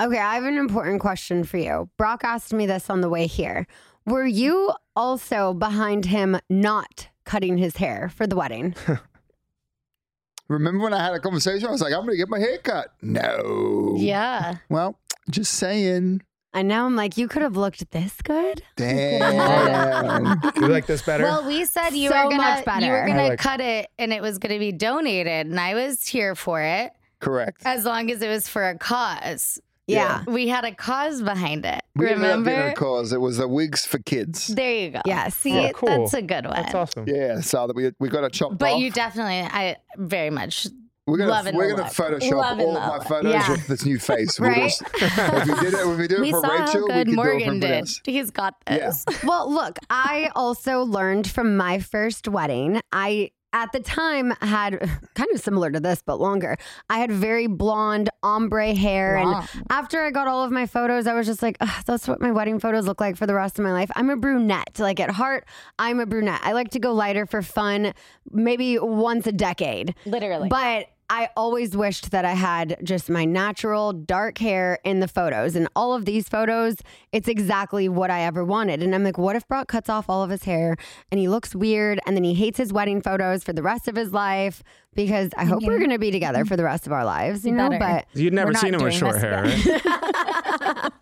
[0.00, 1.88] Okay, I have an important question for you.
[1.96, 3.66] Brock asked me this on the way here.
[4.06, 8.74] Were you also behind him not cutting his hair for the wedding?
[10.48, 11.66] Remember when I had a conversation?
[11.68, 12.88] I was like, I'm going to get my hair cut.
[13.00, 13.94] No.
[13.98, 14.56] yeah.
[14.68, 14.98] Well,
[15.30, 16.22] just saying.
[16.52, 18.62] And now I'm like, you could have looked this good.
[18.76, 20.40] Damn.
[20.56, 21.24] you like this better.
[21.24, 24.20] Well, we said you So were gonna you were gonna like- cut it and it
[24.22, 26.92] was gonna be donated, and I was here for it
[27.24, 27.62] Correct.
[27.64, 29.60] as long as it was for a cause.
[29.86, 30.24] Yeah.
[30.26, 31.82] We had a cause behind it.
[31.94, 32.50] We ended up Remember?
[32.50, 33.12] getting a cause.
[33.12, 34.46] It was the wigs for kids.
[34.46, 35.00] There you go.
[35.04, 35.28] Yeah.
[35.28, 35.88] See, Oh, cool.
[35.88, 36.54] that's a good one.
[36.56, 37.04] That's awesome.
[37.06, 38.80] Yeah, so that we we got it chopped But off.
[38.80, 40.66] you definitely, I very much.
[41.06, 41.92] we're gonna loving we're gonna look.
[41.92, 43.06] Photoshop Loving all the of my look.
[43.08, 43.50] photos Yeah.
[43.50, 44.40] with this new face.
[44.40, 44.70] We'll Right?
[44.70, 46.92] just- if we did it, if we do it We for saw Rachel, how we
[46.94, 47.60] good could Morgan do it for did.
[47.68, 48.00] Vanessa.
[48.06, 48.76] He's got Yeah.
[48.78, 49.04] this.
[49.22, 52.80] Well, look, I also learned from my first wedding.
[52.90, 54.78] I at the time had
[55.14, 56.58] kind of similar to this, but longer.
[56.90, 59.16] I had very blonde ombre hair.
[59.16, 59.46] Wow.
[59.54, 62.32] And after I got all of my photos, I was just like, that's what my
[62.32, 63.90] wedding photos look like for the rest of my life.
[63.96, 64.78] I'm a brunette.
[64.78, 65.46] Like at heart,
[65.78, 66.40] I'm a brunette.
[66.42, 67.94] I like to go lighter for fun,
[68.30, 69.94] maybe once a decade.
[70.04, 70.48] Literally.
[70.48, 75.54] But I always wished that I had just my natural dark hair in the photos.
[75.54, 76.76] And all of these photos,
[77.12, 78.82] it's exactly what I ever wanted.
[78.82, 80.76] And I'm like, what if Brock cuts off all of his hair
[81.10, 83.96] and he looks weird and then he hates his wedding photos for the rest of
[83.96, 84.62] his life?
[84.94, 87.52] Because I, hope we're going to be together for the rest of our lives, you
[87.52, 87.68] know?
[87.68, 87.78] better.
[87.78, 90.92] But You'd never seen him with short hair, right?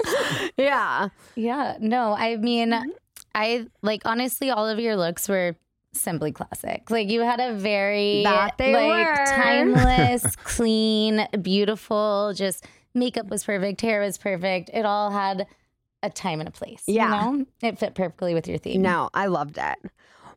[0.57, 1.09] yeah.
[1.37, 2.75] Yeah, no, I mean,
[3.35, 5.57] I like honestly, all of your looks were
[5.93, 6.91] simply classic.
[6.91, 9.25] Like you had a very like were.
[9.27, 12.33] timeless, clean, beautiful.
[12.35, 14.71] Just makeup was perfect, hair was perfect.
[14.73, 15.47] It all had
[16.03, 16.83] a time and a place.
[16.87, 17.31] Yeah.
[17.31, 17.47] you know?
[17.63, 18.83] it fit perfectly with your theme.
[18.83, 19.79] No, I loved it.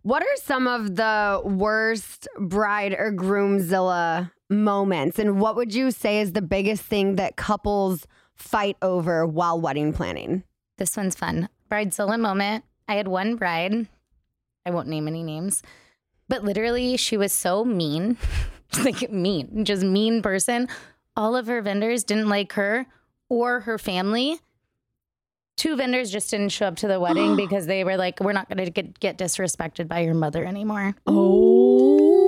[0.03, 5.17] What are some of the worst bride or groomzilla moments?
[5.17, 9.93] And what would you say is the biggest thing that couples fight over while wedding
[9.93, 10.43] planning?
[10.77, 11.49] This one's fun.
[11.71, 12.65] Bridezilla moment.
[12.87, 13.87] I had one bride.
[14.65, 15.61] I won't name any names,
[16.27, 18.17] but literally, she was so mean,
[18.83, 20.67] like mean, just mean person.
[21.15, 22.87] All of her vendors didn't like her
[23.29, 24.39] or her family.
[25.55, 28.49] Two vendors just didn't show up to the wedding because they were like, "We're not
[28.49, 32.25] going to get get disrespected by your mother anymore." Oh.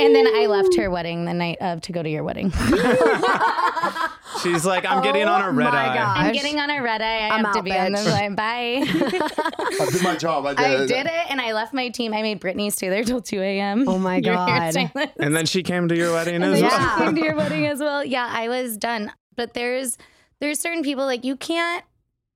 [0.00, 2.52] And then I left her wedding the night of to go to your wedding.
[4.42, 5.94] She's like, I'm getting on a oh red Oh my eye.
[5.94, 6.16] God.
[6.18, 7.26] I'm getting on a red eye.
[7.26, 8.10] I I'm have to out, be on the bitch.
[8.10, 8.34] line.
[8.34, 8.82] Bye.
[9.80, 10.46] I did my job.
[10.46, 12.12] I did, I did it and I left my team.
[12.14, 13.88] I made Brittany stay there till 2 a.m.
[13.88, 14.74] Oh my God.
[15.18, 16.98] And then she came to your wedding as then well.
[16.98, 18.04] she came to your wedding as well.
[18.04, 19.12] Yeah, I was done.
[19.36, 19.96] But there's
[20.40, 21.84] there's certain people like you can't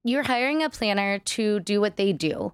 [0.05, 2.53] you're hiring a planner to do what they do.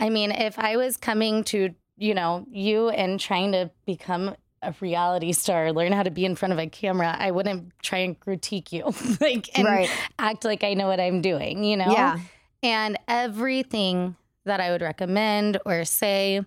[0.00, 4.74] I mean, if I was coming to, you know, you and trying to become a
[4.80, 8.18] reality star, learn how to be in front of a camera, I wouldn't try and
[8.18, 8.84] critique you
[9.20, 9.90] like and Right.
[10.18, 11.92] act like I know what I'm doing, you know?
[11.92, 12.18] Yeah.
[12.62, 16.40] And everything that I would recommend or say,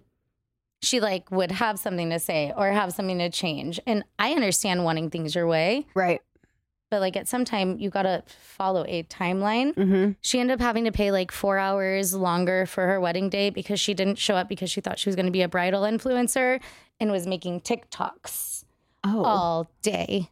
[0.82, 3.80] she like would have something to say or have something to change.
[3.86, 6.22] And I understand wanting things your way, Right.
[6.92, 9.74] But like at some time you gotta follow a timeline.
[9.74, 10.12] Mm-hmm.
[10.22, 13.80] She ended up having to pay like four hours longer for her wedding day because
[13.80, 16.62] she didn't show up because she thought she was gonna be a bridal influencer
[17.00, 18.66] and was making TikToks
[19.04, 19.24] Oh.
[19.24, 20.30] all day.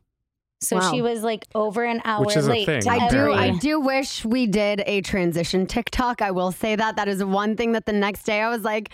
[0.62, 0.92] So Wow.
[0.92, 2.66] she was like over an hour Which is a late.
[2.66, 3.32] thing, to I do.
[3.34, 6.22] I do wish we did a transition TikTok.
[6.22, 8.90] I will say that that is one thing that the next day I was like,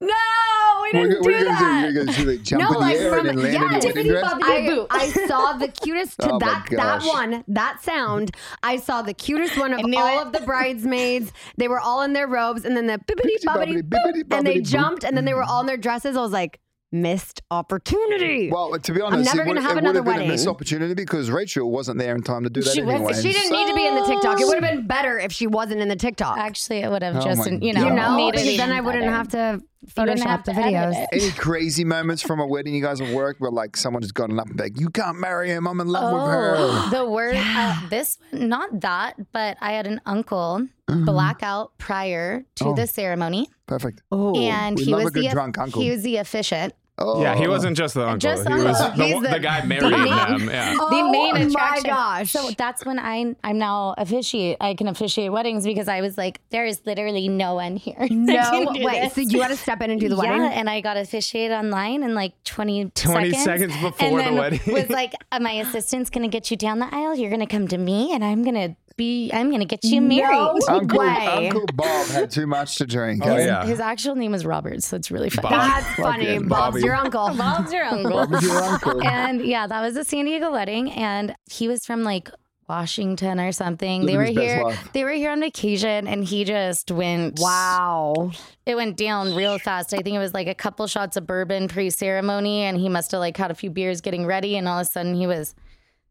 [0.00, 1.58] no, we didn't What, what are do you that.
[1.60, 1.94] gonna do?
[1.94, 3.60] You're gonna do like jump No, in the like air from- and then land yeah,
[3.64, 4.32] in your tippity wedding dress?
[4.34, 4.86] boppity.
[4.90, 8.30] I, I saw the cutest to Oh that that one that sound.
[8.62, 10.26] I saw the cutest one of all it.
[10.26, 11.32] of the bridesmaids.
[11.56, 14.60] They were all in their robes, and then the bippity boppity Bippity boppity and they
[14.60, 16.16] jumped, and then they were all in their dresses.
[16.16, 16.60] I was like,
[16.92, 18.50] missed opportunity.
[18.50, 20.32] Well, to be honest, I'm never gonna would, have it would another have been a
[20.32, 23.50] missed opportunity because Rachel wasn't there in time to do that She wasn't- she didn't
[23.52, 24.40] need to be in the TikTok.
[24.40, 26.38] It would have been better if she wasn't in the TikTok.
[26.38, 28.80] Actually, it would have Oh just, you know, you know, made it because then I
[28.80, 29.16] wouldn't better.
[29.16, 31.06] have to You wouldn't Photoshop have the videos.
[31.12, 34.38] Any crazy moments from a wedding you guys have worked where like someone has gotten
[34.40, 36.54] up and be like, you can't marry him, I'm in love with her.
[36.58, 37.36] Oh, the word.
[37.38, 42.72] Uh, this not that, but I had an uncle blackout prior to Mm-hmm.
[42.72, 42.74] Oh.
[42.76, 44.02] the ceremony, Perfect.
[44.10, 45.82] Oh, and we he love was a good the drunk uncle.
[45.82, 46.74] he was the officiant.
[46.98, 47.20] Oh.
[47.20, 48.18] Yeah, he wasn't just the uncle.
[48.18, 50.48] Just he was the, the- the guy married main- them.
[50.48, 50.72] Yeah.
[50.72, 52.32] the main Oh my gosh.
[52.32, 54.56] So that's when I I'm now officiate.
[54.62, 57.96] I can officiate weddings because I was like, there is literally no one here.
[58.10, 59.02] no can do wait.
[59.02, 59.14] this.
[59.14, 60.32] So you had to step in and do the wedding.
[60.36, 60.58] yeah, wedding.
[60.58, 64.60] and I got officiated online in like 20, 20 seconds before and the wedding.
[64.72, 67.14] was like, uh, my assistant's gonna get you down the aisle.
[67.14, 69.30] You're gonna come to me, and I'm gonna be.
[69.32, 70.30] I'm gonna get you married.
[70.30, 71.48] No Uncle, way.
[71.48, 73.22] Uncle Bob had too much to drink.
[73.24, 73.46] Oh, eh?
[73.46, 73.64] yeah.
[73.64, 75.48] His actual name is Robert, so it's really funny.
[75.48, 75.70] Bob.
[75.70, 76.26] That's funny.
[76.26, 76.80] Fucking Bob's Bobby.
[76.82, 77.34] your uncle.
[77.36, 78.26] Bob's your uncle.
[78.26, 79.02] Bob's your uncle.
[79.06, 82.30] and yeah, that was a San Diego wedding, and he was from like
[82.68, 84.06] Washington or something.
[84.06, 84.64] they were here.
[84.64, 84.88] life.
[84.92, 87.38] They were here on vacation, and he just went.
[87.38, 88.32] Wow.
[88.64, 89.94] It went down real fast.
[89.94, 93.20] I think it was like a couple shots of bourbon pre-ceremony, and he must have
[93.20, 95.54] like had a few beers getting ready, and all of a sudden he was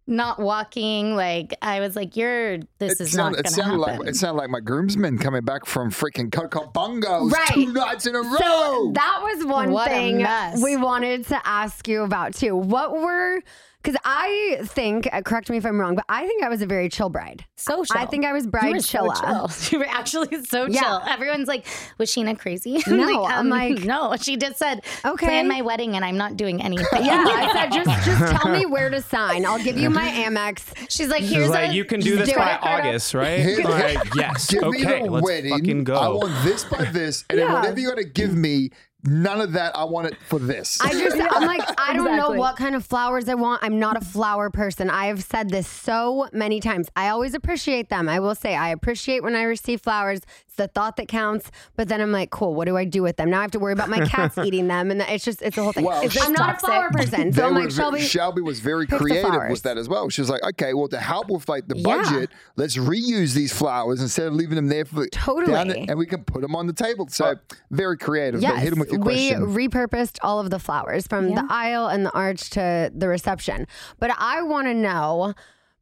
[0.08, 1.16] not walking.
[1.16, 4.00] Like I was like, "You're this It, is sound- not it going to sounded happen."
[4.00, 7.48] like it sounded like my groomsmen coming back from freaking Coco Bongos Right.
[7.54, 8.38] two nights in a row.
[8.38, 10.26] So that was one What thing
[10.62, 12.56] we wanted to ask you about too.
[12.56, 13.42] What were
[13.86, 16.66] because I think, uh, correct me if I'm wrong, but I think I was a
[16.66, 17.46] very chill bride.
[17.56, 17.98] so chill.
[17.98, 19.50] I think I was You bride were so chilla.
[19.50, 19.70] chill.
[19.72, 20.82] You were actually so Yeah.
[20.82, 21.02] chill.
[21.08, 21.66] Everyone's like,
[22.00, 24.16] "Was Scheana crazy?" No, I'm like- no.
[24.20, 25.26] She just said, Okay.
[25.28, 28.66] plan my wedding, and I'm not doing anything." Yeah, I said just just tell me
[28.66, 29.46] where to sign.
[29.46, 30.74] I'll give you my Amex.
[30.90, 33.64] She's like, She's "Here's like, a you can do this do by it, August, right?
[33.64, 34.50] Like, yes.
[34.52, 35.52] Give okay, me the let's wedding.
[35.52, 35.96] fucking go.
[35.96, 37.46] I want this by this, and Yeah.
[37.46, 38.72] then whatever you got to give me,
[39.06, 39.76] none of that.
[39.76, 40.80] I want it for this.
[40.82, 43.64] I just, I'm like, I don't know what kind of flowers I want.
[43.64, 44.90] I'm not a flower person.
[44.90, 46.90] I have said this so many times.
[46.96, 48.10] I always appreciate them.
[48.10, 50.22] I will say, I appreciate when I receive flowers.
[50.56, 51.52] It's the thought that counts.
[51.76, 53.30] But then I'm like, cool, what do I do with them?
[53.30, 54.90] Now I have to worry about my cats eating them.
[54.90, 55.84] And it's just, it's a whole thing.
[55.84, 56.70] Well, I'm not a toxic?
[56.70, 57.34] flower person.
[57.34, 60.10] So They I'm like, ve- Shelby, Shelby was very creative with that as well.
[60.10, 61.84] She was like, okay, well, to help with like the Yeah.
[61.84, 65.52] budget, let's reuse these flowers instead of leaving them there for Totally.
[65.52, 67.08] down there, and we can put them on the table.
[67.10, 67.36] So
[67.70, 68.40] very creative.
[68.42, 69.42] But Yes, hit them with your we question.
[69.56, 73.68] repurposed all of the flowers from the aisle and the arch to the reception.
[74.00, 75.34] But I want to know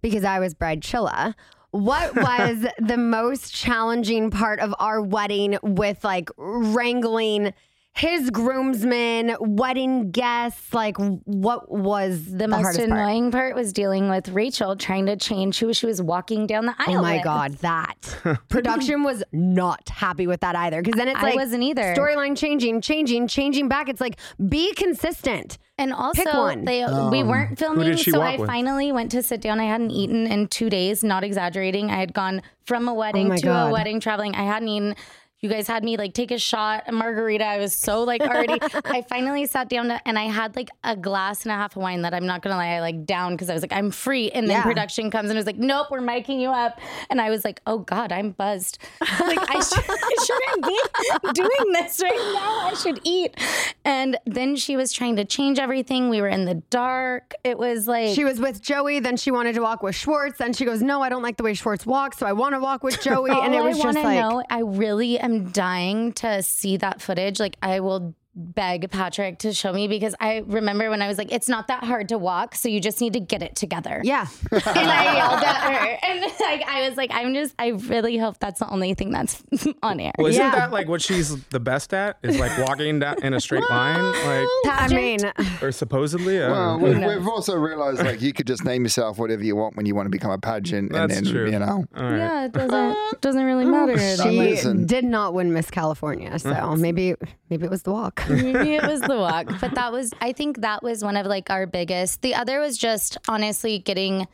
[0.01, 1.36] because I was Bridechilla.
[1.74, 7.51] What was the most challenging part of our wedding with like wrangling
[7.95, 10.73] his groomsmen, wedding guests?
[10.73, 12.91] Like, what was the, The, most hardest part?
[12.91, 13.55] annoying part?
[13.55, 16.99] was dealing with Rachel trying to change who she was walking down the aisle.
[16.99, 17.23] Oh my with.
[17.23, 20.81] god, that production was not happy with that either.
[20.81, 21.93] Because then it's I like wasn't either.
[21.95, 23.89] Storyline changing, changing, changing back.
[23.89, 24.17] It's like
[24.49, 25.57] be consistent.
[25.79, 26.65] And also, one.
[26.65, 28.47] they Um, we weren't filming, so I with?
[28.47, 29.59] finally went to sit down.
[29.59, 31.89] I hadn't eaten in two days, not exaggerating.
[31.89, 33.69] I had gone from a wedding Oh to God.
[33.69, 34.35] a wedding, traveling.
[34.35, 34.95] I hadn't eaten.
[35.43, 37.43] You guys had me like take a shot, a margarita.
[37.43, 38.57] I was so like already.
[38.85, 41.81] I finally sat down to, and I had like a glass and a half of
[41.81, 44.31] wine that I'm not gonna lie, I like down because I was like, I'm free.
[44.31, 44.63] And then Yeah.
[44.63, 46.79] production comes and was like, Nope, we're miking you up.
[47.09, 48.77] And I was like, Oh God, I'm buzzed.
[49.01, 52.69] like I, should, I shouldn't be doing this right now.
[52.69, 53.35] I should eat.
[53.83, 56.09] And then she was trying to change everything.
[56.09, 57.33] We were in the dark.
[57.43, 60.37] It was like She was with Joey, then she wanted to walk with Schwartz.
[60.37, 62.61] Then she goes, No, I don't like the way Schwartz walks, so I want to
[62.61, 63.31] walk with Joey.
[63.33, 67.39] and it was I just like, know, I really am dying to see that footage.
[67.39, 71.31] Like, I will beg Patrick to show me because I remember when I was like,
[71.31, 74.01] it's not that hard to walk, so you just need to get it together.
[74.03, 74.25] yeah.
[74.51, 78.39] and I yelled at her, and like I was like, I'm just, I really hope
[78.39, 79.43] that's the only thing that's
[79.84, 80.13] on air.
[80.17, 80.51] Well, isn't Yeah.
[80.55, 82.17] that like what she's the best at?
[82.23, 85.19] Is like walking down in a straight line, like I mean,
[85.61, 86.41] or supposedly.
[86.41, 89.75] I Well, we've, we've also realized like you could just name yourself whatever you want
[89.75, 91.51] when you want to become a pageant, That's and then true.
[91.51, 91.86] you know.
[91.95, 92.17] All right.
[92.17, 93.97] Yeah, it doesn't doesn't really matter.
[94.17, 94.55] She
[94.86, 97.15] did not win Miss California, so maybe
[97.49, 98.22] maybe it was the walk.
[98.30, 101.49] Maybe it was the walk, but that was I think that was one of like
[101.49, 102.21] our biggest.
[102.21, 104.28] The other was just honestly getting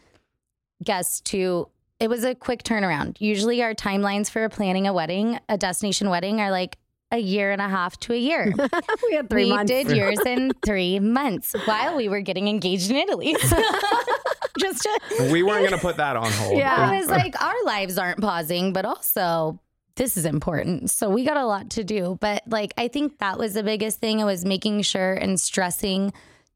[0.83, 1.67] guests to
[1.99, 3.17] it was a quick turnaround.
[3.19, 6.77] Usually our timelines for planning a wedding, a destination wedding are like
[7.11, 8.53] a year and a half to a year.
[9.09, 9.71] we had three we months.
[9.71, 13.35] did yours in 3 months while we were getting engaged in Italy.
[14.59, 16.57] just to, We weren't gonna put that on hold.
[16.57, 16.93] Yeah.
[16.93, 19.59] it was like, our lives aren't pausing, but also
[19.99, 20.89] this is important.
[20.89, 22.17] So we got a lot to do.
[22.19, 24.19] But like, I think that was the biggest thing.
[24.19, 26.13] It was making sure and stressing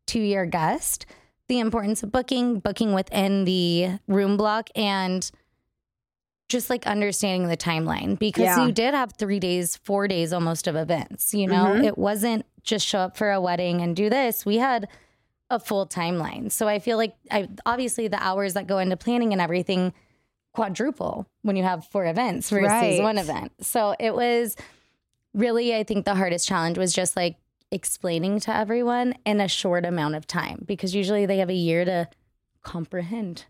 [0.07, 1.05] to your guest
[1.49, 5.29] the importance of booking, booking within the room block, and
[6.49, 8.65] just like understanding the timeline because Yeah.
[8.65, 11.33] you did have three days, four days almost of events.
[11.33, 11.83] You know, Mhm.
[11.85, 14.45] it wasn't just show up for a wedding and do this.
[14.45, 14.87] We had
[15.49, 16.51] a full timeline.
[16.51, 19.93] So I feel like I obviously the hours that go into planning and everything
[20.53, 23.01] quadruple when you have four events versus Right.
[23.01, 23.51] one event.
[23.61, 24.55] So it was
[25.33, 27.35] really I think the hardest challenge was just like
[27.71, 31.83] explaining to everyone in a short amount of time because usually they have a year
[31.85, 32.07] to
[32.61, 33.45] comprehend.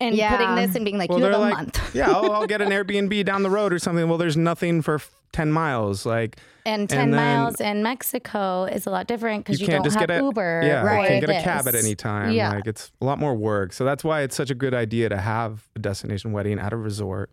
[0.00, 0.36] And Yeah.
[0.36, 1.90] putting this and being like, Well, you have they're a like, month.
[1.94, 4.08] yeah, I'll, I'll get an Airbnb down the road or something.
[4.08, 6.06] Well, there's nothing for f- ten miles.
[6.06, 9.82] Like And 10 And miles in Mexico is a lot different because you you, can't
[9.82, 10.62] don't just have get a Uber.
[10.64, 12.30] Yeah, or you can't get a cab at any time.
[12.32, 12.52] Yeah.
[12.52, 13.72] Like it's a lot more work.
[13.72, 16.76] So that's why it's such a good idea to have a destination wedding at a
[16.76, 17.30] resort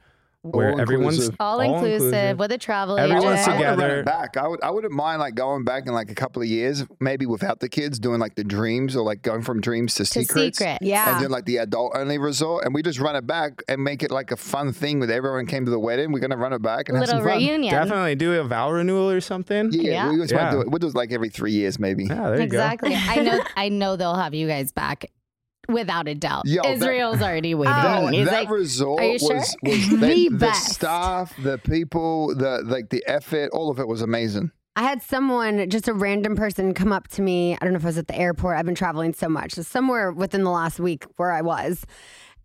[0.52, 1.36] where All everyone's inclusive.
[1.40, 3.50] all, inclusive, with a travel Everyone's agent.
[3.50, 4.00] I would run together.
[4.02, 4.38] it back.
[4.38, 4.62] I would.
[4.64, 7.70] I wouldn't mind like going back in like a couple of years, maybe without the
[7.70, 10.58] kids, doing like the dreams or like going from dreams to, To secrets.
[10.60, 10.78] secret.
[10.82, 11.16] Yeah.
[11.16, 14.04] And then like the adult only resort, and we just run it back and make
[14.04, 16.12] it like a fun thing with everyone came to the wedding.
[16.12, 17.38] We're gonna run it back and have Little some fun.
[17.40, 17.74] reunion.
[17.74, 19.70] Definitely do a vow renewal or something.
[19.72, 20.12] Yeah, Yeah.
[20.12, 20.46] we just Yeah.
[20.50, 20.70] to do it.
[20.70, 22.06] We'll do it like every three years, maybe.
[22.06, 22.94] Yeah, there you Exactly.
[22.96, 25.06] I know I know they'll have you guys back
[25.70, 26.44] without a doubt.
[26.46, 27.74] Yo, that- Israel's already waiting.
[27.76, 31.58] That, He's that like, resort "Are you sure?" was, was the, The the staff, the
[31.58, 34.52] people, the like the effort, all of it was amazing.
[34.78, 37.54] I had someone, just a random person, come up to me.
[37.54, 38.58] I don't know if I was at the airport.
[38.58, 41.86] I've been traveling so much, so somewhere within the last week where I was.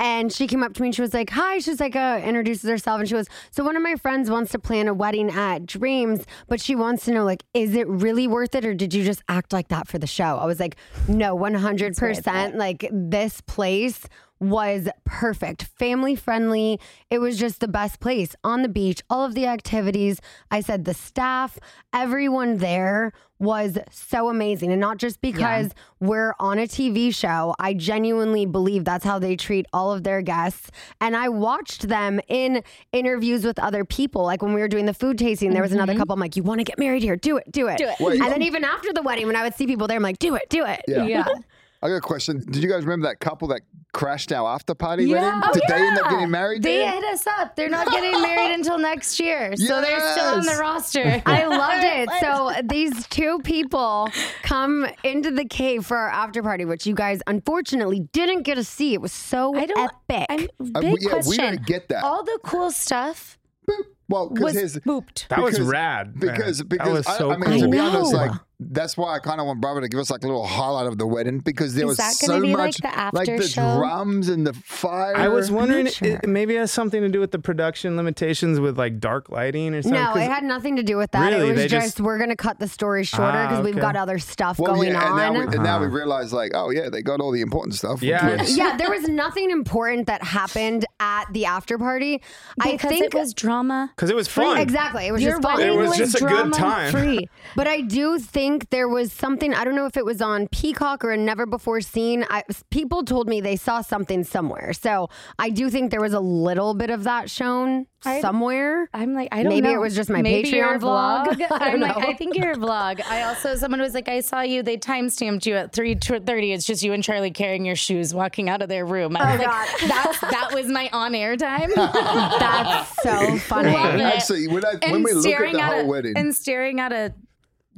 [0.01, 1.59] And she came up to me and she was like, Hi.
[1.59, 3.01] She was like, uh, introduces herself.
[3.01, 6.25] And she was, So one of my friends wants to plan a wedding at Dreams,
[6.49, 9.23] but she wants to know, like, is it really worth it or did you just
[9.29, 10.39] act like that for the show?
[10.39, 10.77] I was like,
[11.07, 12.55] No, 100%.
[12.57, 14.07] Like, this place
[14.41, 16.81] was perfect, family friendly.
[17.11, 20.21] It was just the best place on the beach, all of the activities.
[20.51, 21.59] I said the staff,
[21.93, 24.71] everyone there was so amazing.
[24.71, 29.35] And not just because we're on a TV show, I genuinely believe that's how they
[29.35, 30.71] treat all of their guests.
[31.01, 32.63] And I watched them in
[32.93, 34.25] interviews with other people.
[34.25, 36.01] Like when we were doing the food tasting, there was another mm-hmm.
[36.01, 36.15] couple.
[36.15, 37.17] I'm like, you want to get married here?
[37.17, 37.79] Do it, do it.
[37.79, 37.97] Do it.
[37.99, 38.21] Wait.
[38.21, 40.35] and then even after the wedding, when I would see people there, I'm like, do
[40.35, 40.83] it, do it.
[40.87, 41.27] Yeah.
[41.83, 42.41] I got a question.
[42.51, 43.63] Did you guys remember that couple that
[43.95, 45.17] crashed our after party Yeah.
[45.23, 45.41] wedding?
[45.45, 46.63] Oh, Did they end up getting married?
[46.63, 46.91] They there?
[46.93, 47.57] hit us up.
[47.57, 49.57] They're not getting married until next year.
[49.57, 51.23] So they're still on the roster.
[51.25, 52.11] I loved it.
[52.21, 54.09] So these two people
[54.43, 58.65] come into the cave for our after party, which you guys unfortunately didn't get to
[58.65, 58.93] see.
[58.93, 59.91] It was so I don't.
[60.11, 60.27] epic.
[60.61, 61.45] I'm, Uh, big we- yeah, we question.
[61.53, 62.05] didn't get that.
[62.05, 63.85] All the cool stuff Boop.
[64.09, 65.29] Well, because was his booped.
[65.29, 66.07] That was Because- rad.
[66.17, 66.35] man.
[66.35, 67.61] because because that was I, so I mean cool.
[67.61, 68.33] to be honest, like
[68.63, 70.99] that's why I kind of want Barbara to give us like a little highlight of
[70.99, 73.49] the wedding because there Is was that so gonna be, like, much the like the
[73.49, 73.77] show?
[73.79, 75.17] drums and the fire.
[75.17, 76.09] I was wondering, sure.
[76.23, 79.75] it, maybe it has something to do with the production limitations with like dark lighting
[79.75, 79.99] or something.
[79.99, 81.31] no, 'cause- it had nothing to do with that.
[81.31, 81.47] Really?
[81.49, 83.81] it was They just, just- we're going to cut the story shorter Ah, because we've
[83.81, 85.35] got other stuff well, going yeah, and now, on.
[85.49, 85.97] we, and now we Uh-huh.
[85.97, 88.03] realize like, oh yeah, they got all the important stuff.
[88.03, 88.43] Yeah.
[88.47, 92.21] yeah, there was nothing important that happened at the after party.
[92.61, 93.91] I think it was drama.
[93.97, 94.59] because it was fun.
[94.59, 95.07] exactly.
[95.07, 95.61] It was Your just fun.
[95.63, 96.91] It was just a good time.
[96.93, 97.29] Free.
[97.57, 99.55] But I do think there was something.
[99.55, 102.25] I don't know if it was on Peacock or a Never Before Seen.
[102.29, 104.73] I, people told me they saw something somewhere.
[104.73, 108.89] So I do think there was a little bit of that shown I- somewhere.
[108.93, 109.51] I'm like, I don't know.
[109.51, 109.75] Maybe know.
[109.75, 111.41] it was just my Maybe Patreon your vlog.
[111.51, 112.09] I I'm don't like, know.
[112.09, 113.01] I think your vlog.
[113.07, 114.63] I also, someone was like, I saw you.
[114.63, 116.53] They time stamped you at three thirty.
[116.53, 119.17] It's just you and Charlie carrying your shoes, walking out of their room.
[119.17, 121.71] I was Oh, like, that's that was my on air time.
[121.77, 123.73] That's so funny.
[123.73, 124.01] Love it.
[124.01, 126.81] Actually, when, I, when we look at staring the at whole a, wedding, and staring
[126.81, 127.13] at a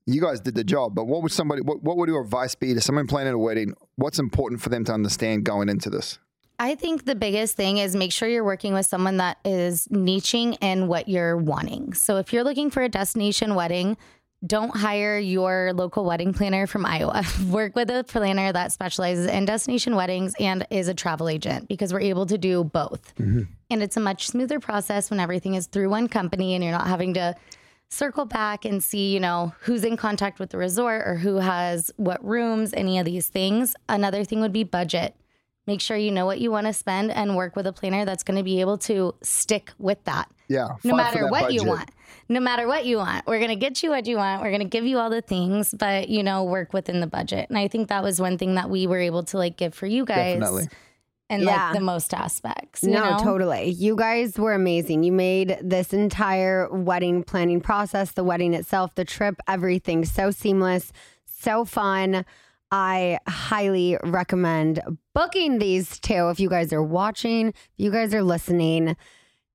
[0.06, 0.94] you guys did the job.
[0.94, 3.74] But what would somebody what, what would your advice be to someone planning a wedding?
[3.96, 6.18] What's important for them to understand going into this?
[6.58, 10.56] I think the biggest thing is make sure you're working with someone that is niching
[10.62, 11.94] in what you're wanting.
[11.94, 13.96] So if you're looking for a destination wedding,
[14.46, 17.24] don't hire your local wedding planner from Iowa.
[17.50, 21.92] Work with a planner that specializes in destination weddings and is a travel agent because
[21.92, 23.14] we're able to do both.
[23.16, 23.42] Mm-hmm.
[23.70, 26.86] And it's a much smoother process when everything is through one company and you're not
[26.86, 27.34] having to
[27.88, 31.90] circle back and see, you know, who's in contact with the resort or who has
[31.96, 33.74] what rooms, any of these things.
[33.88, 35.14] Another thing would be budget.
[35.66, 38.22] Make sure you know what you want to spend and work with a planner that's
[38.22, 40.28] going to be able to stick with that.
[40.48, 41.90] Yeah, No matter that what you want.
[42.28, 43.26] No matter what you want.
[43.26, 44.42] We're going to get you what you want.
[44.42, 47.48] We're going to give you all the things, but you know, work within the budget.
[47.48, 49.86] And I think that was one thing that we were able to like give for
[49.86, 50.68] you guys Definitely.
[51.30, 51.66] in Yeah.
[51.68, 52.82] like the most aspects.
[52.82, 53.18] you No, know?
[53.24, 53.70] totally.
[53.70, 55.02] You guys were amazing.
[55.02, 60.92] You made this entire wedding planning process, the wedding itself, the trip, everything so seamless,
[61.24, 62.26] so fun.
[62.70, 64.80] I highly recommend
[65.14, 68.96] booking these two if you guys are watching, if you guys are listening.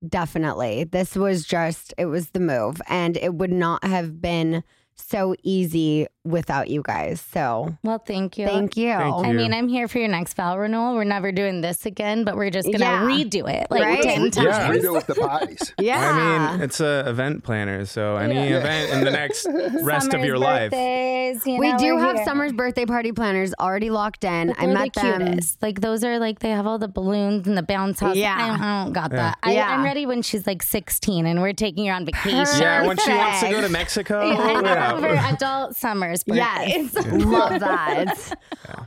[0.07, 0.85] Definitely.
[0.85, 2.81] This was just, it was the move.
[2.87, 4.63] And it would not have been
[5.01, 7.21] so easy without you guys.
[7.33, 8.45] So Well, thank you.
[8.45, 8.91] thank you.
[8.93, 10.93] Thank I mean, I'm here for your next vow renewal.
[10.93, 13.01] We're never doing this again, but we're just gonna Yeah.
[13.05, 14.01] redo it like Right?
[14.03, 14.47] ten We times.
[14.47, 15.73] just redo it with the parties.
[15.79, 15.99] Yeah.
[15.99, 18.57] I mean, it's a event planner, so any Yeah.
[18.57, 19.47] event in the next
[19.81, 20.71] rest of your life.
[20.73, 22.25] you we know, do we're have here.
[22.25, 24.51] Summer's birthday party planners already locked in.
[24.57, 25.25] I they're met the them.
[25.27, 25.61] cutest.
[25.61, 28.15] Like those are like they have all the balloons and the bounce house.
[28.17, 28.35] Yeah.
[28.37, 29.17] I don't, I don't got Yeah.
[29.17, 29.37] that.
[29.41, 29.69] I, Yeah.
[29.69, 32.61] I'm ready when she's like 16 and we're taking her on vacation.
[32.61, 33.71] Yeah, when she wants to go to Perfect.
[33.73, 34.19] Mexico.
[34.89, 34.99] I yeah.
[34.99, 36.23] know for adult summers.
[36.39, 38.39] Yes, love that.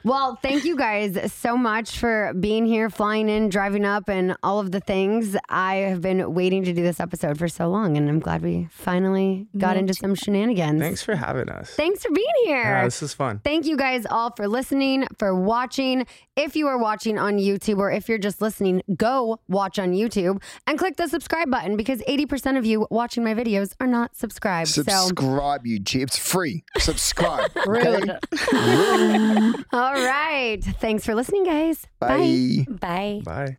[0.04, 4.58] Well, thank you guys so much for being here, flying in, driving up, and all
[4.58, 5.36] of the things.
[5.50, 8.68] I have been waiting to do this episode for so long, and I'm glad we
[8.70, 10.80] finally got Me into some shenanigans.
[10.80, 11.70] Thanks for having us.
[11.70, 12.62] Thanks for being here.
[12.62, 13.40] Yeah, this is fun.
[13.44, 16.06] Thank you guys all for listening, for watching.
[16.36, 20.42] If you are watching on YouTube or if you're just listening, go watch on YouTube
[20.66, 24.68] and click the subscribe button because 80% of you watching my videos are not subscribed.
[24.68, 26.02] So Subscribe, you Richie.
[26.02, 26.64] It's free.
[26.78, 27.50] Subscribe.
[27.66, 28.10] Rude.
[28.10, 28.18] okay?
[29.72, 30.58] All right.
[30.80, 31.86] Thanks for listening, guys.
[31.98, 32.64] Bye.
[32.68, 33.20] Bye.
[33.24, 33.58] Bye.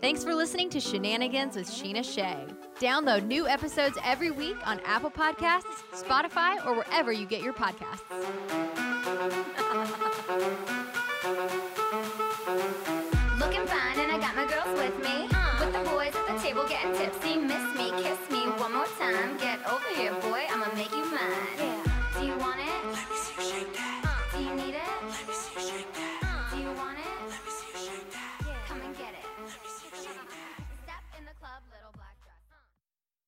[0.00, 2.36] Thanks for listening to Scheananigans with Scheana Shay.
[2.80, 8.00] Download new episodes every week on Apple Podcasts, Spotify, or wherever you get your podcasts.
[13.38, 15.28] Looking fine, and I got my girls with me.
[15.60, 16.21] With the boys at the
[16.52, 17.36] table getting tipsy.
[17.36, 19.36] Miss me, kiss me one more time.
[19.38, 21.80] Get over here, boy, I'ma make you mine.
[22.12, 22.84] Do you want it?
[22.92, 24.02] Let me see you shake that.
[24.04, 24.92] Uh, do you need it?
[25.08, 26.20] Let me see you shake that.
[26.22, 27.08] Uh, do you want it?
[27.30, 28.66] Let me see you shake that.
[28.68, 29.24] Come and get it.
[29.38, 30.60] Let me see you shake that.
[30.84, 32.44] Step in the club, little black dress.
[32.52, 32.60] Uh.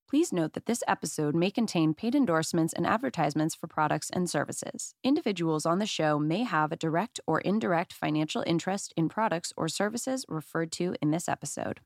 [0.07, 4.93] Please note that this episode may contain paid endorsements and advertisements for products and services.
[5.03, 9.67] Individuals on the show may have a direct or indirect financial interest in products or
[9.67, 11.81] services referred to in this episode.